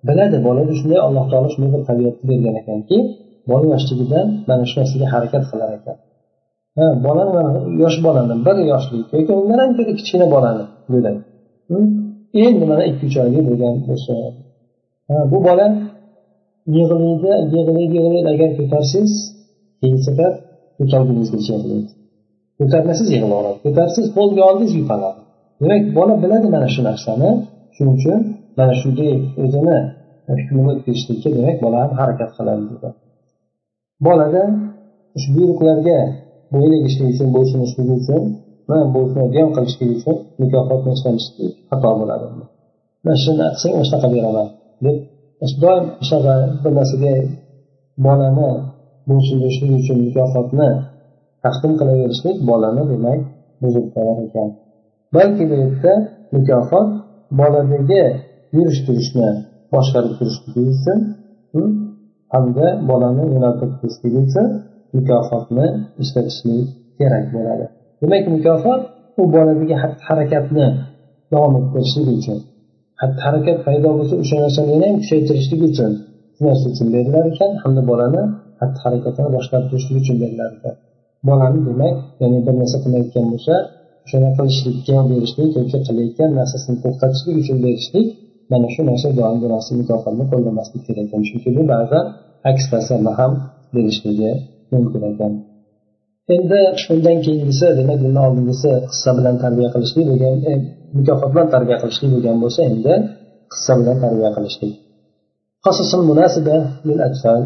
biladi 0.07 0.38
bolada 0.48 0.74
shunday 0.79 1.00
alloh 1.07 1.25
taolo 1.31 1.48
shunday 1.53 1.69
bir 1.75 1.81
tabiatni 1.89 2.24
bergan 2.31 2.55
ekanki 2.62 2.98
bola 3.50 3.65
yoshligidan 3.74 4.25
mana 4.50 4.63
shu 4.69 4.75
narsaga 4.79 5.07
harakat 5.13 5.43
qilar 5.51 5.69
ekan. 5.77 5.98
Ha 6.77 6.86
bolani 7.05 7.41
yosh 7.83 7.98
bolani 8.05 8.36
bir 8.45 8.57
yoshlik 8.72 9.05
yoki 9.15 9.31
undan 9.39 9.57
ham 9.63 9.72
ko'ra 9.77 9.91
kichkina 10.00 10.25
bolani 10.36 10.65
go'dak. 10.93 11.15
Hm? 11.69 11.86
Endi 12.45 12.65
mana 12.72 12.83
ikki 12.89 13.03
uch 13.10 13.17
oylik 13.24 13.43
bo'lgan 13.50 13.74
bo'lsa. 13.88 14.13
Bu 15.31 15.38
bola 15.48 15.65
yig'laydi 16.77 17.29
yig'laydi 17.55 17.93
yig'laydi. 17.98 18.27
Agar 18.34 18.50
ko'tarsangiz 18.60 19.13
keyin 19.79 20.00
safar 20.08 20.32
ko'targuningizgacha 20.77 21.53
yig'laydi 21.58 21.91
ko'tarmasangiz 22.60 23.12
yig'laveradi 23.15 23.60
ko'tarsangiz 23.65 24.10
qo'lga 24.17 24.41
oldingiz 24.50 24.74
yupaladi. 24.82 25.20
Demak 25.62 25.84
bola 25.98 26.13
biladi 26.24 26.48
mana 26.55 26.67
shu 26.75 26.82
narsani. 26.89 27.29
Shuning 27.75 27.96
uchun 28.00 28.20
mana 28.58 28.74
shunday 28.82 29.13
o'zini 29.43 29.77
e, 30.29 30.32
hukmini 30.39 30.70
o'tkazishlikka 30.74 31.29
demak 31.38 31.58
bola 31.65 31.77
ham 31.84 31.91
harakat 32.00 32.29
qiladi 32.38 32.63
dedi. 32.72 32.89
Bolada 34.05 34.43
shu 35.22 35.29
buyruqlarga 35.36 36.00
bo'yin 36.53 36.74
egishlik 36.79 37.08
uchun 37.13 37.27
bo'ysunishlik 37.36 37.88
uchun 38.00 38.24
bo'ysunadigan 38.96 39.50
qilishlik 39.55 39.89
uchun 39.98 40.15
mukofotni 40.41 40.91
ishlanishlik 40.98 41.51
xato 41.70 41.89
bo'ladi. 42.01 42.25
Mana 43.03 43.17
shuni 43.24 43.43
qilsang 43.51 43.72
mana 43.75 43.86
shunaqa 43.89 44.08
beraman 44.15 44.48
deb 44.86 44.98
doim 45.64 45.86
shunaqa 46.08 46.36
bir 46.64 46.72
narsaga 46.80 47.14
bolani 48.06 48.50
bo'ysundirishlik 49.10 49.72
uchun 49.80 49.98
mukofotni 50.08 50.70
taqdim 51.44 51.74
qilaverishlik 51.80 52.38
bolani 52.50 52.84
demak 52.92 53.20
buzib 53.62 53.86
qo'yar 53.96 54.18
ekan. 54.26 54.50
Balki 55.16 55.44
bu 55.50 55.56
yerda 55.62 55.94
mukofot 56.36 56.88
boladagi 57.40 58.04
yurish 58.56 58.80
turishni 58.86 59.30
boshqarib 59.74 60.14
turishligi 60.20 60.62
uchun 60.76 61.00
hamda 62.34 62.68
bolani 62.90 63.24
yo'naltirib 63.34 63.76
turishligi 63.80 64.20
uchun 64.28 64.48
mukofotni 64.98 65.68
ishlatishlik 66.04 66.68
kerak 67.00 67.26
bo'ladi. 67.36 67.66
Demak 68.02 68.24
mukofot 68.36 68.82
u 69.20 69.24
boladagi 69.36 69.76
harakatni 70.08 70.68
davom 71.32 71.54
ettirishlik 71.60 72.08
uchun 72.20 72.40
xatti 73.02 73.20
harakat 73.26 73.58
paydo 73.66 73.90
bo'lsa 73.98 74.16
o'sha 74.24 74.36
narsani 74.44 74.70
yana 74.76 74.86
ham 74.90 74.98
kuchaytirishlik 75.04 75.62
uchun 75.70 75.92
shu 76.36 76.42
narsa 76.48 76.66
uchun 76.74 76.88
berilar 76.96 77.24
ekan 77.32 77.52
hamda 77.64 77.82
bolani 77.92 78.24
xatti 78.60 78.80
harakatini 78.86 79.30
boshqarib 79.36 79.68
turishlik 79.72 79.96
uchun 80.02 80.18
berilar 80.24 80.50
ekan. 80.58 80.76
Bolani 81.28 81.60
demak 81.68 81.96
ya'ni 82.22 82.40
bir 82.46 82.56
narsa 82.62 82.78
qilayotgan 82.84 83.26
bo'lsa 83.34 83.56
o'shani 84.06 84.30
qilishlikka 84.38 84.98
berishlik 85.12 85.50
yoki 85.60 85.78
qilayotgan 85.88 86.30
narsasini 86.40 86.78
to'xtatishlik 86.84 87.36
uchun 87.44 87.58
berishlik 87.66 88.08
mana 88.52 88.68
shu 88.74 88.82
narsa 88.90 89.08
doim 89.20 89.38
bu 89.44 89.48
narsa 89.54 89.72
mukofotni 89.80 90.26
qo'llamaslik 90.32 90.82
kerak 90.88 91.06
ekan. 91.08 91.22
Chunki 91.28 91.50
bu 91.58 91.64
ba'zan 91.74 92.06
aks 92.52 92.64
ta'sirni 92.72 93.12
ham 93.20 93.32
berishligi 93.76 94.32
mumkin 94.74 95.02
ekan. 95.12 95.34
Endi 96.36 96.62
undan 96.94 97.18
keyingisi 97.25 97.68
demak 97.79 97.98
bundan 98.03 98.24
oldingisi 98.29 98.72
qissa 98.92 99.09
bilan 99.18 99.36
tarbiya 99.44 99.70
qilishlik 99.74 100.05
bo'lgan 100.12 100.36
e, 100.51 100.53
mukofot 100.98 101.29
bilan 101.33 101.48
tarbiya 101.53 101.77
qilishlik 101.81 102.09
bo'lgan 102.14 102.36
bo'lsa 102.44 102.59
endi 102.72 102.94
qissa 103.53 103.74
bilan 103.79 103.98
tarbiya 104.03 104.31
qilishlik. 104.38 104.74
قصص 105.68 105.96
مناسبة 105.96 106.55
للأطفال 106.86 107.42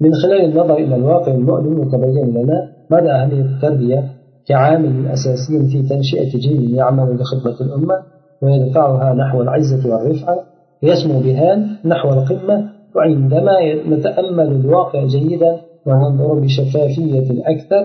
من 0.00 0.14
خلال 0.14 0.44
النظر 0.44 0.74
إلى 0.74 0.94
الواقع 0.96 1.32
المؤلم 1.34 1.82
يتبين 1.82 2.28
لنا 2.36 2.58
مدى 2.90 3.10
أهمية 3.10 3.42
التربية 3.42 4.00
كعامل 4.48 5.06
أساسي 5.06 5.54
في 5.70 5.78
تنشئة 5.82 6.38
جيل 6.38 6.74
يعمل 6.74 7.18
لخدمة 7.20 7.58
الأمة 7.60 7.96
ويدفعها 8.42 9.14
نحو 9.14 9.42
العزة 9.42 9.82
والرفعة 9.90 10.36
يسمو 10.82 11.20
بها 11.20 11.50
نحو 11.84 12.08
القمة 12.12 12.56
وعندما 12.94 13.56
نتأمل 13.88 14.48
الواقع 14.60 15.04
جيدا 15.04 15.60
وننظر 15.86 16.34
بشفافية 16.40 17.28
أكثر 17.52 17.84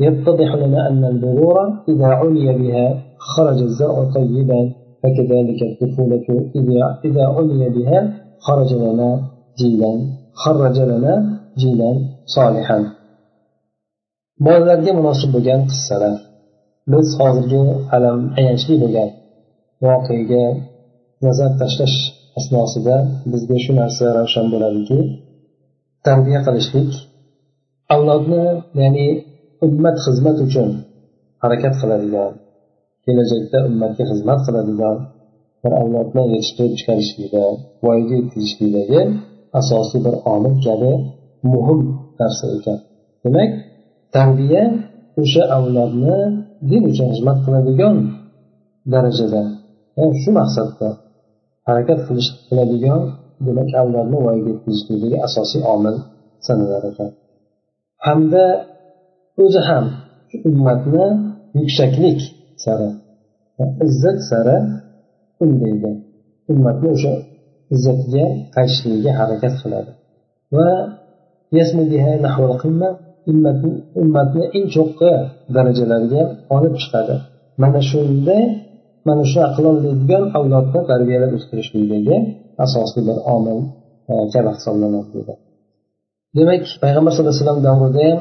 يتضح 0.00 0.54
لنا 0.54 0.88
أن 0.88 1.04
البذور 1.04 1.56
إذا 1.88 2.06
علي 2.06 2.46
بها 2.58 3.02
خرج 3.18 3.62
الزرع 3.62 4.04
طيبا 4.14 4.72
فكذلك 5.02 5.60
الطفولة 5.62 6.26
إذا 7.04 7.24
علي 7.26 7.68
بها 7.76 8.00
خرج 8.38 8.74
لنا 8.74 9.10
جيلا 9.58 9.92
خرج 10.32 10.80
لنا 10.80 11.38
جيلا 11.58 11.90
صالحا 12.26 12.78
bolalarga 14.46 14.92
munosib 15.00 15.30
bo'lgan 15.36 15.60
qissalar 15.70 16.16
biz 16.92 17.06
hozirgi 17.20 17.62
alam 17.96 18.20
ayanchli 18.38 18.74
bo'lgan 18.82 19.10
voqeaga 19.84 20.44
nazar 21.24 21.50
tashlash 21.60 21.96
asnosida 22.38 22.96
bizga 23.32 23.56
shu 23.64 23.72
narsa 23.80 24.04
ravshan 24.18 24.46
bo'ladiki 24.52 24.98
tarbiya 26.06 26.40
qilishlik 26.46 26.90
avlodni 27.92 28.44
ya'ni 28.80 29.08
ummat 29.66 29.96
xizmat 30.06 30.36
uchun 30.46 30.70
harakat 31.42 31.74
qiladigan 31.80 32.32
kelajakda 33.04 33.58
ummatga 33.68 34.04
xizmat 34.10 34.40
qiladigan 34.46 34.96
bir 35.62 35.72
avlodni 35.80 36.22
yetishtirib 36.34 36.74
chiqarishlikda 36.78 37.44
voyaga 37.84 38.14
yetkazishlikdagi 38.20 39.00
asosiy 39.60 40.00
bir 40.06 40.14
omil 40.34 40.54
kabi 40.66 40.92
muhim 41.52 41.80
narsa 42.20 42.44
ekan. 42.56 42.78
Demak 43.24 43.50
tarbiya 44.16 44.64
o'sha 45.22 45.42
avlodni 45.56 46.16
din 46.70 46.82
uchun 46.90 47.08
xizmat 47.14 47.38
qiladigan 47.44 47.96
darajada 48.92 49.42
shu 50.22 50.30
maqsadda 50.40 50.88
harakat 51.68 51.98
qilish 52.06 52.30
qiladigan 52.48 53.00
demak 53.46 53.68
avlodni 53.82 54.18
voyaga 54.24 54.48
yetkazishlikdagi 54.54 55.16
asosiy 55.26 55.62
omil 55.74 55.96
sanalar 56.46 56.84
ekan. 56.92 57.10
Hamda 58.06 58.44
o'zi 59.44 59.60
ham 59.68 59.86
ummatni 60.48 61.06
yuksaklik 61.60 62.20
sari 62.64 62.88
izzat 63.86 64.18
sari 64.30 64.56
undaydi. 65.44 65.90
Ummatni 66.52 66.88
o'sha 66.94 67.14
izzatiga 67.74 68.24
qaytishligiga 68.54 69.12
harakat 69.20 69.54
qiladi. 69.62 69.90
Va 70.56 70.70
ummatni 74.00 74.44
eng 74.56 74.66
cho'qqi 74.74 75.12
darajalarga 75.54 76.22
olib 76.56 76.74
chiqadi. 76.82 77.16
Mana 77.62 77.80
shunda 77.90 78.36
mana 79.08 79.24
shu 79.32 79.40
qilolmaydigan 79.56 80.24
avlodni 80.38 80.80
tarbiyalab 80.90 81.32
o'stirishlikdagi 81.38 82.16
asosiy 82.64 83.02
bir 83.08 83.18
omil 83.34 83.58
e, 84.12 84.14
kabi 84.32 84.50
hisoblanadi. 84.56 85.34
Demak 86.38 86.64
payg'ambar 86.82 87.10
sallallohu 87.12 87.34
alayhi 87.34 87.44
vasallam 87.44 87.60
davrida 87.68 88.02
ham 88.08 88.18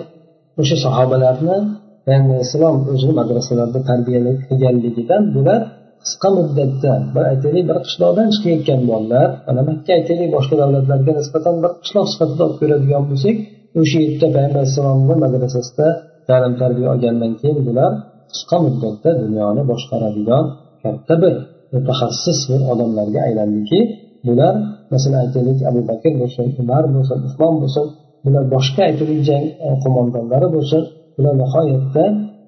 o'sha 0.61 0.77
sahobalarni 0.85 1.57
payg'ambar 2.05 2.33
alayhissalom 2.35 2.77
o'zini 2.93 3.13
madrasalarida 3.21 3.79
tarbiyalab 3.89 4.37
qilganligidan 4.47 5.23
bular 5.35 5.61
qisqa 6.03 6.29
muddatda 6.37 6.91
bir 7.13 7.23
aytaylik 7.31 7.63
bir 7.69 7.77
qishloqdan 7.85 8.27
chiqayotgan 8.35 8.81
bolalar 8.89 9.29
mana 9.47 9.61
makka 9.69 9.91
aytaylik 9.99 10.29
boshqa 10.35 10.55
davlatlarga 10.61 11.11
nisbatan 11.19 11.55
bir 11.63 11.71
qishloq 11.83 12.07
sifatida 12.13 12.41
olib 12.47 12.57
ko'radigan 12.61 13.03
bo'lsak 13.11 13.35
o'sha 13.81 13.99
yerda 14.05 14.27
payg'ambar 14.35 14.59
alayhissalomni 14.61 15.15
madrasasida 15.23 15.87
ta'lim 16.29 16.53
tarbiya 16.61 16.87
olgandan 16.93 17.31
keyin 17.39 17.59
bular 17.67 17.91
qisqa 18.31 18.57
muddatda 18.65 19.09
dunyoni 19.23 19.63
boshqaradigan 19.71 20.45
katta 20.83 21.13
bir 21.23 21.33
mutaxassis 21.73 22.39
bir 22.49 22.61
odamlarga 22.71 23.19
aylandiki 23.27 23.79
bular 24.27 24.55
masalan 24.93 25.19
aytaylik 25.25 25.59
abu 25.69 25.81
bakr 25.89 26.13
bo'lsin 26.21 26.45
umar 26.61 26.83
bo'lsin 26.95 27.17
usmon 27.27 27.53
bo'lsin 27.63 27.85
bular 28.23 28.43
boshqa 28.55 28.81
aytaylik 28.89 29.21
jang 29.29 29.45
e, 29.67 29.69
qo'mondonlari 29.83 30.47
bo'lsin 30.55 30.81
bular 31.15 31.33
nihoyatda 31.43 32.03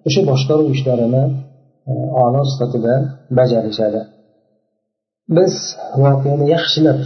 o'sha 0.08 0.22
boshqaruv 0.32 0.68
ishlarini 0.76 1.24
e, 1.92 1.94
a'lo 2.24 2.42
sifatida 2.52 2.94
bajarishadi. 3.38 4.02
Biz 5.38 5.54
voqeani 6.04 6.46
yaxshilab 6.56 7.00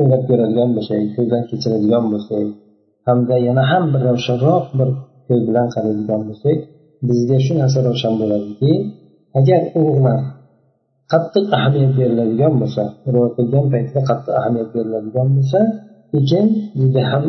o'ylab 0.00 0.22
ko'radigan 0.28 0.70
bo'lsak 0.76 1.00
ko'zdan 1.16 1.42
kechiradigan 1.50 2.04
bo'lsak 2.12 2.46
hamda 3.08 3.36
yana 3.48 3.62
ham 3.72 3.84
bir 3.92 4.00
ravshanroq 4.08 4.64
bir 4.78 4.88
ko'z 5.28 5.40
bilan 5.48 5.68
qaraydigan 5.74 6.22
bo'lsak 6.28 6.58
bizga 7.08 7.38
shu 7.46 7.52
narsa 7.60 7.78
ravshan 7.88 8.14
bo'ladiki 8.20 8.72
agar 9.38 9.60
umar 9.82 10.20
qattiq 11.12 11.46
ahamiyat 11.58 11.92
beriladigan 11.98 12.54
bo'lsa 12.60 12.82
rivoyat 13.06 13.34
qilgan 13.38 13.66
paytda 13.72 14.00
qattiq 14.10 14.34
ahamiyat 14.40 14.70
beriladigan 14.76 15.28
bo'lsa 15.36 15.60
lekin 16.14 16.46
juda 16.80 17.02
ham 17.10 17.24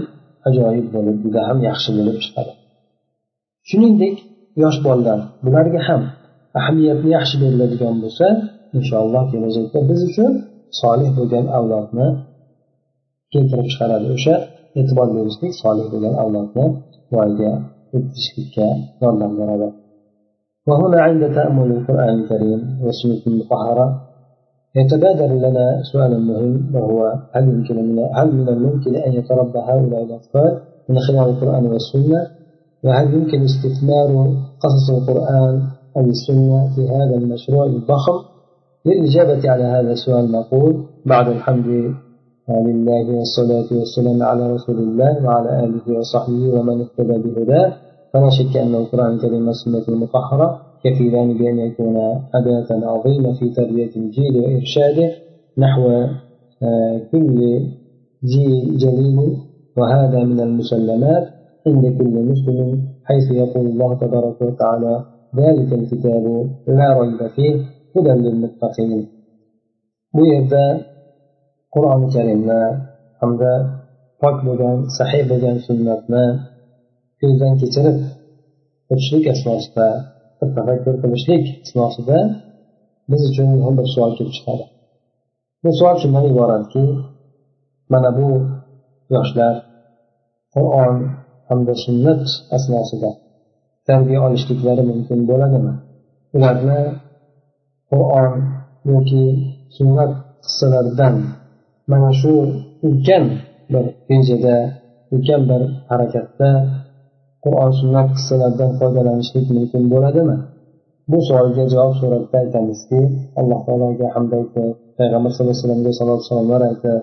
ajoyib 0.48 0.88
bo'lib 0.96 1.18
juda 1.24 1.42
ham 1.48 1.58
yaxshi 1.70 1.90
bo'lib 1.98 2.18
chiqadi. 2.24 2.52
Shuningdek 3.70 4.16
yosh 4.64 4.78
bolalar 4.86 5.20
bularga 5.46 5.82
ham 5.90 6.02
ahamiyatni 6.60 7.10
yaxshi 7.18 7.36
beriladigan 7.44 7.96
bo'lsa 8.04 8.28
inshaalloh 8.78 9.24
kelajakda 9.32 9.80
biz 9.90 10.00
uchun 10.10 10.32
solih 10.82 11.10
bo'lgan 11.18 11.46
avlodni 11.58 12.08
keltirib 13.34 13.68
chiqaradi. 13.72 14.06
O'sha 14.18 14.36
e'tibor 14.80 15.08
berishlik 15.18 15.54
solih 15.64 15.86
bo'lgan 15.92 16.16
avlodni 16.24 16.66
voyaga 17.14 17.52
yetkazishlikka 17.94 18.68
yordam 19.02 19.32
beradi. 19.40 19.68
وهنا 20.68 21.02
عند 21.02 21.36
تأمل 21.36 21.72
القرآن 21.72 22.10
الكريم 22.20 22.80
والسنة 22.84 23.34
المطهرة 23.34 24.02
يتبادر 24.76 25.28
لنا 25.28 25.82
سؤال 25.92 26.22
مهم 26.28 26.76
وهو 26.76 27.14
هل 27.32 27.44
يمكن 27.50 27.76
من 27.76 28.00
هل 28.14 28.36
من 28.36 28.50
الممكن 28.50 28.96
أن 28.96 29.14
يتربى 29.14 29.60
هؤلاء 29.60 30.04
الأطفال 30.04 30.60
من 30.90 31.00
خلال 31.00 31.30
القرآن 31.30 31.66
والسنة؟ 31.66 32.28
وهل 32.84 33.14
يمكن 33.14 33.42
استثمار 33.44 34.10
قصص 34.60 34.90
القرآن 34.90 35.62
أو 35.98 36.06
السنة 36.06 36.76
في 36.76 36.82
هذا 36.88 37.16
المشروع 37.18 37.66
الضخم؟ 37.66 38.18
للإجابة 38.86 39.50
على 39.52 39.64
هذا 39.64 39.92
السؤال 39.92 40.32
نقول 40.32 40.86
بعد 41.06 41.28
الحمد 41.28 41.68
لله 42.50 43.06
والصلاة 43.18 43.80
والسلام 43.80 44.24
على 44.24 44.54
رسول 44.54 44.78
الله 44.78 45.26
وعلى 45.26 45.64
آله 45.66 46.00
وصحبه 46.00 46.60
ومن 46.60 46.82
اهتدى 46.82 47.18
بهداه. 47.30 47.74
فلا 48.16 48.30
شك 48.30 48.58
أن 48.58 48.76
القرآن 48.76 49.14
الكريم 49.16 49.48
والسنة 49.48 49.84
المطهرة 49.90 50.62
كفيلان 50.84 51.38
بأن 51.38 51.60
يكون 51.60 51.98
أداة 52.34 52.70
عظيمة 52.72 53.34
في 53.34 53.50
تربية 53.50 53.92
الجيل 53.96 54.38
وإرشاده 54.38 55.12
نحو 55.58 56.08
كل 57.12 57.38
جيل 58.24 58.78
جليل 58.78 59.38
وهذا 59.78 60.24
من 60.24 60.40
المسلمات 60.40 61.28
عند 61.68 61.86
كل 61.98 62.16
مسلم 62.32 62.82
حيث 63.04 63.32
يقول 63.32 63.66
الله 63.66 63.94
تبارك 63.94 64.42
وتعالى 64.42 65.06
ذلك 65.36 65.74
الكتاب 65.74 66.50
لا 66.68 67.02
ريب 67.02 67.28
فيه 67.28 67.56
هدى 67.96 68.10
للمتقين. 68.10 69.08
bu 70.16 70.24
yerda 70.34 70.66
qur'oni 71.74 72.08
karimni 72.16 72.62
hamda 73.22 73.54
pok 74.22 74.38
bo'lgan 74.48 74.78
sahiy 74.98 75.24
bo'lgan 75.32 75.58
sunnatni 75.68 76.26
ko'zdan 77.22 77.54
kechirib 77.62 77.98
o'tishlik 78.92 79.26
asnosida 79.34 79.88
tafakkur 80.40 80.96
qilishlik 81.04 81.44
asnosida 81.66 82.18
biz 83.10 83.22
uchun 83.30 83.48
muhim 83.56 83.74
bir 83.80 83.88
savol 83.94 84.12
kelib 84.18 84.34
chiqadi. 84.38 84.66
Bu 85.64 85.70
savol 85.80 85.98
shundan 86.02 86.26
iboratki 86.32 86.84
mana 87.92 88.10
bu 88.18 88.30
yoshlar 89.16 89.54
qur'on 90.56 90.96
hamda 91.50 91.74
sunnat 91.86 92.24
asnosida 92.58 93.10
tarbiya 93.88 94.20
olishliklari 94.28 94.84
mumkin 94.92 95.20
bo'ladimi? 95.30 95.74
Ularni 96.36 96.82
qur'on 97.92 98.32
yoki 98.92 99.26
sunnat 99.78 100.12
qissalaridan 100.44 101.16
mana 101.92 102.12
shu 102.20 102.34
ulkan 102.88 103.26
bir 103.72 103.86
rejada 104.10 104.56
ulkan 105.14 105.42
bir 105.50 105.62
harakatda 105.90 106.50
qur'on 107.46 107.72
sunnat 107.80 108.08
qissalaridan 108.18 108.72
foydalanishlik 108.80 109.48
mumkin 109.58 109.84
bo'ladimi? 109.94 110.38
Bu 111.12 111.18
savolga 111.28 111.64
javob 111.74 111.94
suratida 112.02 112.38
aytamizki 112.44 113.02
alloh 113.40 113.60
taologa 113.68 114.08
hamd 114.16 114.32
aytib 114.40 114.70
payg'ambar 115.00 115.32
sallallohu 115.32 115.56
alayhi 115.56 115.66
vasallamga 115.66 115.92
salot 116.02 116.22
salomlar 116.30 116.62
aytib 116.70 117.02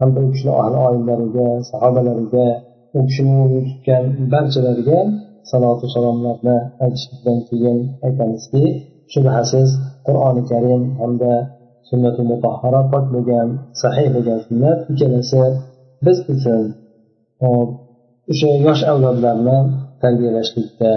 hamda 0.00 0.18
u 0.26 0.28
kishini 0.32 0.52
ahli 0.62 0.76
oilalariga 0.86 1.48
sahobalariga 1.70 2.46
u 2.96 2.98
kishini 3.08 3.32
yo'lini 3.40 3.62
tutgan 3.70 4.04
barchalariga 4.32 4.98
salotu 5.50 5.86
salomlarni 5.94 6.56
aytishlikdan 6.84 7.38
keyin 7.48 7.78
aytamizki 8.06 8.64
shubhasiz 9.12 9.68
qur'oni 10.06 10.42
karim 10.50 10.82
hamda 11.00 11.32
sunnati 11.88 12.22
mutahhara 12.30 12.80
pok 12.92 13.04
bo'lgan 13.14 13.48
sahiy 13.82 14.08
bo'lgan 14.14 14.38
sunnat 14.46 14.78
ikkalasi 14.92 15.42
biz 16.04 16.18
uchun 16.34 16.62
o'sha 18.30 18.50
yosh 18.66 18.82
avlodlarni 18.92 19.58
tarbiyalashlikda 20.02 20.92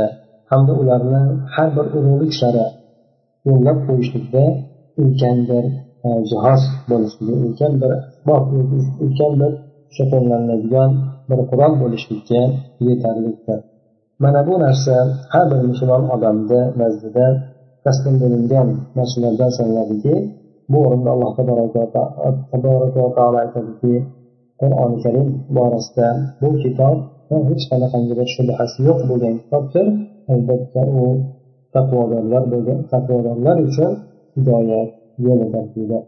hamda 0.51 0.73
ularni 0.81 1.21
har 1.55 1.69
bir 1.77 1.85
ulug'lik 1.97 2.33
sari 2.41 2.65
yo'llab 3.47 3.77
qo'yishlikda 3.87 4.43
ulkan 5.01 5.37
bir 5.49 5.65
e, 6.07 6.09
jihoz 6.29 6.61
bo'lishligi 6.89 7.33
ulkan 7.45 7.73
bir 7.81 7.91
asbob 7.99 8.43
ulkan 9.05 9.33
bir 9.41 9.51
o'sha 9.89 10.05
qo'llaniladigan 10.13 10.91
bir 11.29 11.39
qurol 11.49 11.73
bo'lishlikka 11.81 12.41
yetarlidir. 12.87 13.59
Mana 14.23 14.41
bu 14.47 14.53
narsa 14.65 14.95
har 15.33 15.45
bir 15.51 15.61
musulmon 15.69 16.03
odamni 16.15 16.61
nazdida 16.81 17.27
taslim 17.85 18.15
bo'lingan 18.23 18.67
narsalardan 18.97 19.51
sanaladiki 19.57 20.15
bu 20.71 20.77
o'rinda 20.85 21.09
alloh 21.15 21.31
taboraka 21.37 21.83
va 23.03 23.09
taolo 23.17 23.37
aytadiki 23.43 23.93
qur'oni 24.61 24.97
karim 25.03 25.27
borasida 25.55 26.07
bu 26.41 26.49
kitob 26.63 26.97
hech 27.49 27.63
qanaqangi 27.71 28.13
bir 28.19 28.27
shubhasi 28.35 28.77
yo'q 28.87 28.99
bo'lgan 29.09 29.33
kitobdir. 29.41 29.87
Albatta 30.33 30.81
u 31.01 31.03
taqvodorlar 31.75 32.43
bo'lgan 32.53 32.79
taqvodorlar 32.91 33.57
uchun 33.67 33.91
hidoyat 34.35 34.89
yo'lidir 35.25 35.65
deydi. 35.75 35.99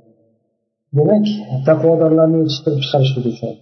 Demak 0.98 1.26
taqvodorlarni 1.68 2.38
yetishtirib 2.42 2.80
chiqarishlik 2.84 3.26
uchun 3.34 3.54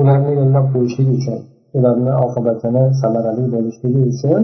ularni 0.00 0.32
yo'llab 0.40 0.66
qo'yishlik 0.74 1.08
uchun 1.18 1.40
ularni 1.78 2.12
oqibatini 2.26 2.84
samarali 3.02 3.44
bo'lishligi 3.54 4.02
uchun 4.12 4.42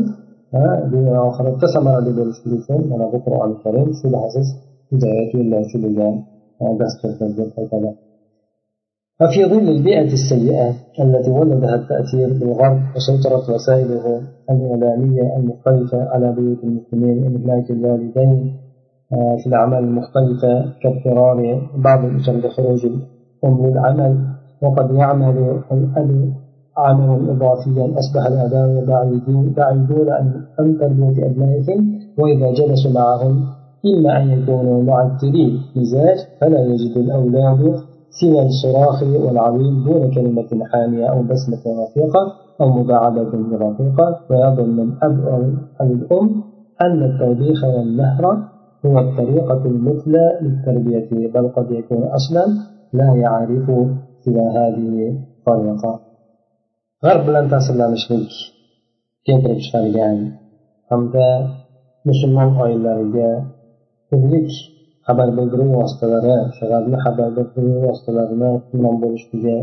oxiratda 1.28 1.66
samarali 1.76 2.12
bo'lishligi 2.18 2.56
uchun 2.62 2.80
mana 2.90 3.06
bu 3.12 3.18
qur'oni 3.24 3.56
karim 3.64 3.88
shubhasiz 4.00 4.46
hidoyat 4.92 5.30
yo'llovchi 5.36 5.76
bo'lgan 5.84 6.14
e, 6.62 6.64
dasturdir 6.80 7.30
deb 7.38 7.50
aytadi 7.60 7.90
ففي 9.18 9.44
ظل 9.44 9.68
البيئة 9.68 10.12
السيئة 10.12 10.70
التي 11.00 11.30
ولدها 11.30 11.74
التأثير 11.74 12.28
بالغرب 12.40 12.80
وسيطرت 12.96 13.50
وسائله 13.50 14.20
الإعلامية 14.50 15.36
المختلفة 15.36 16.08
على 16.08 16.32
بيوت 16.32 16.64
المسلمين 16.64 17.26
إملاك 17.26 17.70
الوالدين 17.70 18.52
في 19.42 19.46
الأعمال 19.46 19.78
المختلفة 19.84 20.64
كاضطرار 20.82 21.68
بعض 21.76 22.04
الأسر 22.04 22.32
لخروج 22.32 22.86
الأم 22.86 23.66
للعمل 23.66 24.18
وقد 24.62 24.90
يعمل 24.94 25.60
الأب 25.72 26.32
عملا 26.76 27.32
إضافيا 27.32 27.98
أصبح 27.98 28.26
الآباء 28.26 28.84
بعيدين 28.84 29.52
بعيدون 29.56 30.10
عن 30.58 30.78
تربية 30.80 31.26
أبنائهم 31.26 31.98
وإذا 32.18 32.52
جلسوا 32.52 32.90
معهم 32.94 33.44
إما 33.86 34.22
أن 34.22 34.30
يكونوا 34.30 34.82
معترين 34.82 35.60
مزاج 35.76 36.18
فلا 36.40 36.60
يجد 36.60 36.96
الأولاد 36.96 37.74
سوى 38.10 38.42
الصراخ 38.42 39.02
والعويل 39.02 39.84
دون 39.84 40.10
كلمة 40.14 40.64
حامية 40.72 41.06
أو 41.06 41.22
بسمة 41.22 41.64
رفيقة 41.82 42.22
أو 42.60 42.68
مباعدة 42.68 43.30
رفيقة. 43.64 44.20
ويظن 44.30 44.80
الأب 44.80 45.26
أو 45.80 45.86
الأم 45.86 46.42
أن 46.80 47.02
التوبيخ 47.02 47.64
والنهر 47.64 48.24
هو 48.86 48.98
الطريقة 48.98 49.62
المثلى 49.66 50.38
للتربية 50.42 51.28
بل 51.34 51.48
قد 51.48 51.70
يكون 51.70 52.02
أصلا 52.04 52.44
لا 52.92 53.14
يعرف 53.14 53.66
سوى 54.24 54.46
هذه 54.58 55.18
الطريقة. 55.38 56.00
غرب 57.04 57.22
bilan 57.26 57.46
ta'sirlanishlik 57.52 58.30
keltirib 59.26 59.60
chiqargan 59.64 60.18
hamda 60.90 61.28
musulmon 62.08 62.50
oilalariga 62.64 63.30
turli 64.08 64.40
xabar 65.08 65.28
bildiruv 65.38 65.70
vositalari 65.80 66.34
o'sha 66.48 66.64
g'arbni 66.70 66.98
xabar 67.04 67.28
bildiruv 67.36 67.76
vositalarini 67.86 68.48
hukmron 68.56 68.96
bo'lishligi 69.02 69.56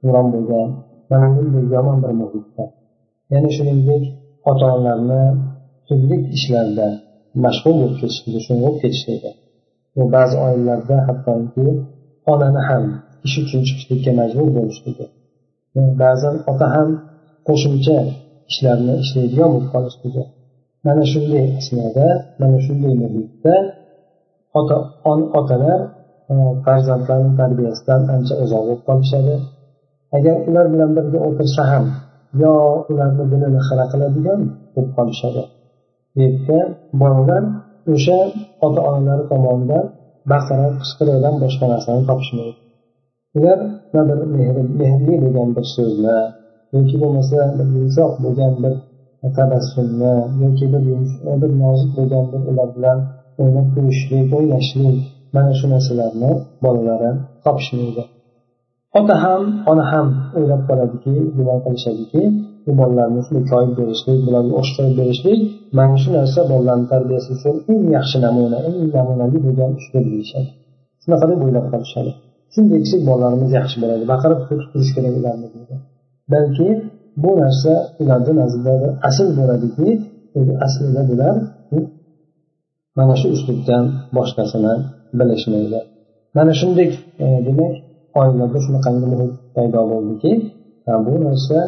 hukmron 0.00 0.26
bo'lgan 0.34 0.68
mana 1.10 1.26
bunday 1.36 1.64
yomon 1.74 1.98
bir 2.04 2.12
muhitda. 2.20 2.64
Yana 3.32 3.50
shuningdek 3.56 4.04
ota 4.50 4.66
onalarni 4.76 5.22
turli 5.86 6.16
ishlarda 6.36 6.88
mashg'ul 7.44 7.74
bo'lib 7.80 7.96
ketishligi 8.00 8.40
sho'ng'ib 8.46 8.76
ketishligi 8.82 9.30
va 9.96 10.04
ba'zi 10.16 10.36
oilalarda 10.46 10.96
hattoki 11.08 11.66
onani 12.32 12.62
ham 12.68 12.84
ish 13.26 13.36
uchun 13.42 13.60
chiqishlikka 13.68 14.10
majbur 14.20 14.48
bo'lishligi 14.58 15.06
ba'zan 16.02 16.36
ota 16.50 16.66
ham 16.74 16.88
qo'shimcha 17.48 17.98
ishlarni 18.50 18.94
ishlaydigan 19.04 19.48
bo'lib 19.54 19.68
qolishligi 19.74 20.24
mana 20.86 21.04
shunday 21.12 21.44
asnoda 21.60 22.06
mana 22.40 22.58
shunday 22.66 22.94
muhitda 23.02 23.54
ota 24.58 24.78
otalar 25.38 25.80
e, 26.32 26.34
farzandlarni 26.64 27.32
tarbiyasidan 27.40 28.00
ancha 28.14 28.34
uzoq 28.44 28.62
bo'lib 28.68 28.82
qolishadi. 28.88 29.34
Agar 30.16 30.36
ular 30.48 30.66
bilan 30.72 30.90
birga 30.96 31.18
o'tirsa 31.28 31.62
ham 31.72 31.84
yo 32.42 32.52
ularni 32.90 33.24
dilini 33.32 33.60
xira 33.68 33.84
qiladigan 33.92 34.40
bo'lib 34.74 34.90
qolishadi. 34.98 35.42
Bu 36.14 36.18
yerda 36.24 36.58
bolalar 37.00 37.42
o'sha 37.94 38.18
ota 38.66 38.80
onalari 38.90 39.24
tomonidan 39.32 39.84
baqira 40.32 40.66
qichqiruvdan 40.80 41.34
boshqa 41.42 41.64
narsani 41.72 42.02
topishmaydi. 42.10 42.54
Ular 43.36 43.58
bir 43.94 44.18
mehrli 44.80 45.14
bo'lgan 45.22 45.48
bir 45.56 45.66
so'zni 45.74 46.18
yoki 46.74 46.96
bo'lmasa 47.02 47.38
bir 47.58 47.66
yumshoq 47.76 48.12
bo'lgan 48.24 48.54
bir 48.62 48.74
tabassumni 49.36 50.14
yoki 50.42 50.66
bir 50.72 50.82
bir 51.42 51.50
nozik 51.62 51.90
bo'lgan 51.98 52.24
bir 52.32 52.40
ular 52.50 52.68
bilan 52.76 52.98
o'ynab 53.42 53.68
kulishlik 53.74 54.26
o'ynashlik 54.38 54.96
mana 55.34 55.52
shu 55.58 55.66
narsalarni 55.74 56.30
bolalari 56.64 57.10
topishmaydi. 57.44 58.02
Ota 58.98 59.14
ham 59.24 59.42
ona 59.70 59.84
ham 59.92 60.06
o'ylab 60.38 60.62
qoladiki 60.68 61.14
gumon 61.36 61.58
qilishadiki 61.64 62.22
bu 62.66 62.72
bolalarni 62.80 63.20
shunday 63.26 63.44
koyib 63.52 63.72
berishlik 63.78 64.18
bularga 64.26 64.54
osh 64.60 64.70
berishlik 64.98 65.40
mana 65.78 65.96
shu 66.02 66.08
narsa 66.18 66.40
bolalarni 66.52 66.86
tarbiyasi 66.92 67.28
uchun 67.36 67.54
eng 67.72 67.82
yaxshi 67.96 68.16
namuna 68.26 68.58
eng 68.68 68.78
namunali 68.96 69.38
bo'lgan 69.46 69.70
uslub 69.80 70.04
deyishadi 70.12 70.50
shunaqa 71.02 71.26
deb 71.30 71.40
o'ylab 71.46 71.66
qolishadi. 71.72 72.10
Shunday 72.54 72.78
qilsak 72.82 73.02
bolalarimiz 73.10 73.50
yaxshi 73.58 73.76
bo'ladi. 73.82 74.04
Baqirib 74.12 74.40
turish 74.70 74.90
kerak 74.96 75.14
ularni 75.20 75.48
balki 76.32 76.68
bu 77.22 77.30
narsa 77.42 77.72
ularni 78.02 78.32
nazdida 78.40 78.74
asl 79.08 79.28
bo'ladiki 79.38 79.88
aslida 80.66 81.02
bular 81.10 81.36
mana 82.97 83.13
shu 83.19 83.27
uslubdan 83.35 83.83
boshqasini 84.15 84.73
bilishmaydi 85.19 85.79
mana 86.37 86.51
shunday 86.59 86.89
e, 87.23 87.25
demak 87.45 87.73
oilada 88.21 88.57
shunaqangi 88.65 89.05
muhit 89.13 89.33
paydo 89.55 89.81
bo'ldiki 89.91 90.31
bu 91.05 91.13
narsa 91.25 91.59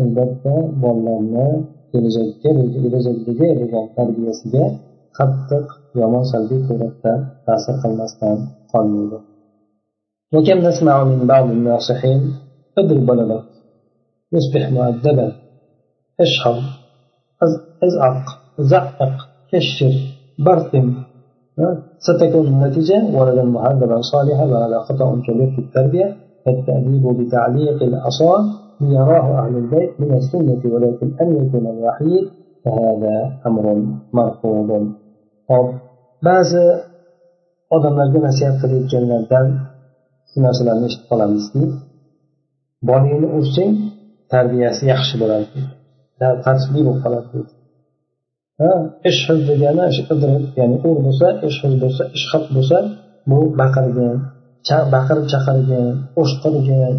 albatta 0.00 0.54
bolalarni 0.82 1.48
kelajakka 1.90 2.50
kelajakdagi 2.84 3.46
bo'lgan 3.58 3.86
tarbiyasiga 3.96 4.64
qattiq 5.18 5.66
yomon 6.00 6.24
salbiy 6.32 6.60
suratda 6.68 7.12
ta'sir 7.46 7.74
qilmasdan 7.82 8.36
qolmaydi 8.72 9.18
وكم 10.34 10.58
نسمع 10.68 11.04
من 11.10 11.20
بعض 11.32 11.46
الناصحين 11.56 12.20
اضرب 12.78 13.08
ولدك 13.10 13.44
يصبح 14.32 14.64
مؤدبا 14.76 15.32
اشحر 16.24 16.56
ازعق 17.84 18.26
زعق 18.58 19.12
كشر 19.50 19.94
برتم 20.45 20.93
ستكون 21.99 22.47
النتيجة 22.47 23.17
ولدا 23.17 23.43
مهذبا 23.43 24.01
صالحا 24.01 24.45
وهذا 24.45 24.79
خطأ 24.79 25.21
كبير 25.27 25.51
في 25.55 25.59
التربية 25.61 26.15
فالتأديب 26.45 27.05
بتعليق 27.19 27.83
الأصال 27.83 28.41
يراه 28.81 29.45
أهل 29.45 29.55
البيت 29.57 30.01
من 30.01 30.13
السنة 30.17 30.61
ولكن 30.73 31.13
أن 31.21 31.47
يكون 31.47 31.67
الوحيد. 31.67 32.25
فهذا 32.65 33.39
أمر 33.47 33.65
مرفوض. 34.13 34.69
طب 35.49 35.73
بعض 36.23 36.45
أدم 37.73 38.01
لدينا 38.01 38.31
سياد 38.31 38.53
قريب 38.63 38.87
جنة 38.87 39.27
سناسلا 40.35 40.73
نشت 40.85 41.09
طلبستي 41.09 41.71
بانين 42.83 43.23
أرسين 43.31 43.91
تربية 44.29 44.69
سيخش 44.79 45.17
بلانتين 45.19 45.67
لا 46.21 46.41
قرص 46.41 46.71
بيبو 46.73 46.93
ishhiz 49.09 49.39
degani 49.49 49.83
ya'ni 50.59 50.77
ur 50.89 50.97
bo'lsa 51.05 51.27
ishhiz 51.49 51.73
bo'lsa 51.83 52.03
ishhab 52.17 52.43
bo'lsa 52.55 52.77
bu 53.29 53.39
baqirgin 53.61 54.15
baqirib 54.95 55.25
chaqirgin 55.33 55.87
o'shqirgin 56.21 56.93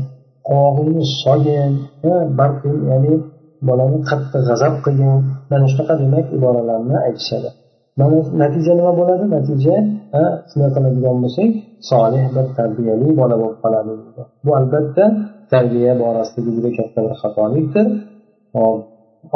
qovog'ingni 0.48 1.04
sogin 1.22 1.72
ya'ni 2.90 3.14
bolani 3.68 3.98
qattiq 4.10 4.42
g'azab 4.48 4.74
qilgin 4.84 5.16
mana 5.50 5.66
shunaqa 5.72 5.94
demak 6.02 6.26
iboralarni 6.36 6.96
aytishadi. 7.06 7.48
Mana 8.00 8.18
natija 8.42 8.72
nima 8.78 8.92
bo'ladi? 9.00 9.24
Natija 9.36 9.76
shunday 10.50 10.70
qiladigan 10.76 11.16
bo'lsang 11.24 11.50
solih 11.90 12.24
bir 12.36 12.46
tarbiyali 12.58 13.08
bola 13.20 13.36
bo'lib 13.42 13.58
qoladi. 13.64 13.92
Bu 14.44 14.50
albatta 14.60 15.04
tarbiya 15.52 15.92
borasidagi 16.02 16.50
juda 16.56 16.70
katta 16.78 16.98
bir 17.06 17.14
xatolikdir. 17.22 17.86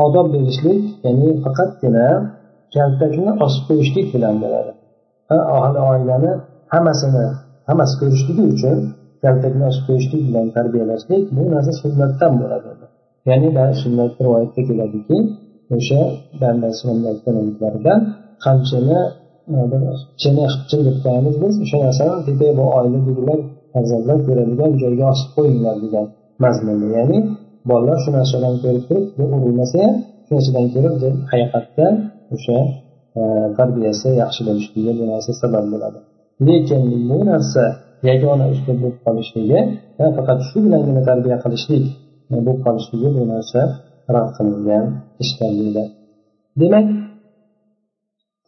Odob 0.05 0.27
berishlik 0.35 0.81
ya'ni 1.05 1.29
faqatgina 1.45 2.07
kaltakni 2.75 3.31
osib 3.45 3.63
qo'yishlik 3.69 4.07
bilan 4.15 4.35
bo'ladi. 4.43 4.73
Ahli 5.59 5.79
oilani 5.91 6.33
hammasini 6.73 7.25
hammasi 7.69 7.95
ko'rishligi 8.01 8.45
uchun 8.55 8.77
kaltakni 9.25 9.65
osib 9.71 9.85
qo'yishlik 9.89 10.23
bilan 10.29 10.47
tarbiyalashlik 10.57 11.23
bu 11.37 11.43
narsa 11.55 11.73
sunnatdan 11.83 12.33
bo'ladi. 12.43 12.69
Ya'ni 13.31 13.49
sunnat 13.83 14.13
rivoyatda 14.25 14.61
keladiki 14.69 15.17
o'sha 15.77 16.01
banda 16.41 16.69
sunnatdan 16.83 18.01
qamchini 18.45 19.01
e, 19.57 19.59
chini 20.21 20.45
qipchin 20.53 20.81
deb 20.87 20.97
qo'yamiz 21.05 21.37
biz 21.43 21.55
o'sha 21.65 21.79
narsani 21.87 22.15
tepa 22.27 22.49
bu 22.59 22.65
oiladagilar 22.79 23.41
farzandlar 23.73 24.19
ko'radigan 24.27 24.73
joyga 24.83 25.05
osib 25.15 25.31
qo'yinglar 25.37 25.77
degan 25.85 26.07
mazmunda 26.45 26.89
ya'ni 26.99 27.19
bolalar 27.71 27.99
shu 28.05 28.11
narsadan 28.19 28.55
ko'rib 28.63 28.85
turib 28.89 29.05
bu 29.19 29.25
urilmasa 29.37 29.77
ham 29.85 29.95
shu 30.27 30.31
narsadan 30.37 30.67
ko'rib 30.75 30.95
haqiqatda 31.31 31.87
o'sha 32.35 32.59
e, 33.19 33.21
tarbiyasi 33.59 34.09
yaxshi 34.23 34.41
bo'lishligiga 34.49 34.93
bu 35.01 35.05
narsa 35.13 35.31
sabab 35.43 35.65
bo'ladi. 35.73 35.99
Lekin 36.47 36.83
bu 37.11 37.19
narsa 37.31 37.65
yagona 38.09 38.47
uslub 38.55 38.79
bo'lib 38.83 38.99
qolishligi 39.07 39.61
faqat 40.17 40.39
shu 40.49 40.57
bilangina 40.65 41.03
tarbiya 41.11 41.37
qilishlik 41.45 41.85
e, 42.33 42.37
bo'lib 42.47 42.61
qolishligi 42.67 43.09
bu 43.17 43.23
narsa 43.33 43.61
rad 44.15 44.29
qilingan 44.37 44.85
ishlar 45.25 45.53
deydi. 45.61 45.85
Demak 46.61 46.87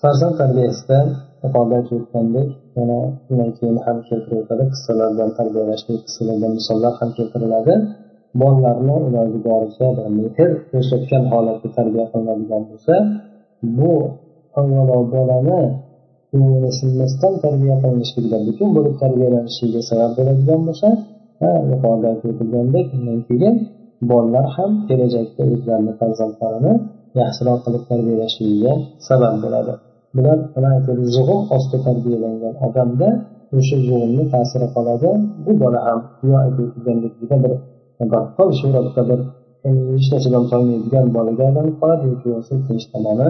farzand 0.01 0.35
tarbiyasida 0.41 0.99
yuqorida 1.43 1.75
aytib 1.79 1.95
o'tgandek 2.01 2.49
yana 2.79 2.99
undan 3.31 3.51
keyin 3.59 3.77
ham 3.85 3.99
keltirib 4.09 4.39
o'tadi 4.43 4.65
qissalardan 4.73 5.31
tarbiyalashlik 5.39 6.01
qissalardan 6.07 6.53
misollar 6.59 6.93
ham 7.01 7.11
keltiriladi. 7.19 7.75
Bolalarni 8.41 8.97
iloji 9.09 9.39
boricha 9.49 9.87
mehr 10.19 10.51
ko'rsatgan 10.71 11.25
holatda 11.33 11.69
tarbiya 11.77 12.05
qilinadigan 12.13 12.63
bo'lsa 12.71 12.95
bu 13.79 13.93
avvalo 14.61 14.99
bolani 15.15 15.61
ko'nglini 16.31 16.71
sinmasdan 16.81 17.35
tarbiya 17.45 17.77
qilinishligidan 17.83 18.43
butun 18.49 18.69
bo'lib 18.77 18.95
tarbiyalanishiga 19.03 19.81
sabab 19.91 20.11
bo'ladigan 20.19 20.61
bo'lsa 20.69 20.89
yuqorida 21.71 22.07
aytib 22.13 22.29
o'tilgandek 22.33 22.87
undan 22.97 23.19
keyin 23.29 23.55
bolalar 24.11 24.47
ham 24.57 24.71
kelajakda 24.89 25.43
o'zlarini 25.55 25.93
farzandlarini 26.01 26.73
yaxshiroq 27.21 27.59
qilib 27.65 27.83
tarbiyalashligiga 27.91 28.73
sabab 29.09 29.35
bo'ladi. 29.45 29.73
Bular 30.17 30.39
nima 30.55 30.71
zug'um 31.17 31.41
ostida 31.57 31.79
tarbiyalangan 31.89 32.55
odamda 32.67 33.09
o'sha 33.57 33.77
zug'umni 33.87 34.25
ta'siri 34.35 34.67
qoladi. 34.77 35.11
Bu 35.45 35.53
bola 35.63 35.81
ham 35.87 35.99
aytib 36.43 36.65
o'tilgandek 36.67 37.13
juda 37.21 37.37
bir 37.45 37.53
baqqol 38.15 38.51
suratda 38.61 39.03
bir 39.11 39.21
hech 39.97 40.09
narsadan 40.13 40.45
toymaydigan 40.53 41.07
bolaga 41.17 41.43
aylanib 41.49 41.77
qoladi 41.81 42.05
yoki 42.13 42.27
bo'lmasa 42.31 42.53
ikkinchi 42.61 42.87
tomoni 42.95 43.29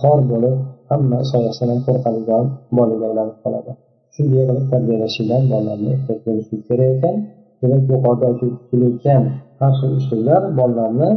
xor 0.00 0.18
bo'lib 0.32 0.56
hamma 0.90 1.18
soyasidan 1.32 1.78
qo'rqadigan 1.86 2.44
bolaga 2.78 3.04
aylanib 3.10 3.36
qoladi. 3.44 3.70
Shunday 4.14 4.42
qilib 4.48 4.66
tarbiyalashidan 4.72 5.42
bolalarni 5.52 5.90
ehtiyot 5.96 6.20
bo'lishlik 6.26 6.62
kerak 6.68 6.90
ekan 6.96 7.16
demak 7.60 7.82
yuqorida 7.92 8.24
aytib 8.30 8.52
kelayotgan 8.70 9.22
har 9.60 9.72
xil 9.78 9.92
usullar 10.00 10.42
bolalarni 10.58 11.10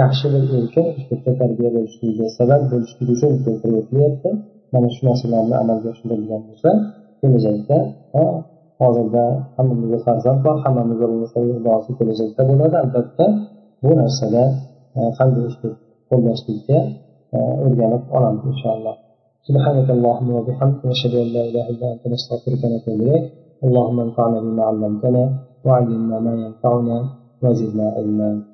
yaxshi 0.00 0.26
bir 0.32 0.42
erkin 0.58 0.86
uslubda 0.98 1.32
tarbiya 1.40 1.70
bo'lishligiga 1.76 2.26
sabab 2.38 2.62
bo'lishligi 2.72 3.12
uchun 3.16 3.32
keltirib 3.44 3.76
o'tilyapti 3.82 4.30
mana 4.72 4.88
shu 4.94 5.00
narsalarni 5.08 5.56
amalga 5.62 5.88
oshirilgan 5.94 6.42
bo'lsa 6.48 6.70
kelajakda 7.20 7.78
hozirda 8.81 9.25
hammamizda 9.57 9.97
farzand 10.05 10.39
bor 10.45 10.55
hammamizda 10.65 11.05
bo'lmasa 11.11 11.37
duosi 11.65 11.91
kelajakda 11.97 12.41
bo'ladi 12.49 12.75
albatta 12.83 13.25
bu 13.83 13.91
narsada 14.01 14.43
e, 14.97 14.99
qanday 15.17 15.43
uslub 15.51 15.75
qo'llashlikka 16.09 16.77
e, 17.35 17.37
o'rganib 17.65 18.03
olamiz 18.17 18.43
inshaalloh 18.53 18.97
سبحانك 19.49 19.87
اللهم 19.97 20.29
وبحمدك 20.37 20.81
نشهد 20.91 21.13
ان 21.23 21.29
لا 21.35 21.43
اله 21.49 21.65
الا 21.73 21.87
انت 21.93 22.03
نستغفرك 22.13 22.61
ونتوب 22.63 22.95
اليك 23.01 23.23
اللهم 23.65 23.97
انفعنا 24.07 24.37
بما 24.45 24.63
علمتنا 24.69 25.23
وعلمنا 25.65 26.17
ما 26.25 26.33
ينفعنا 26.45 26.97
وزدنا 27.43 27.85
علما 27.95 28.29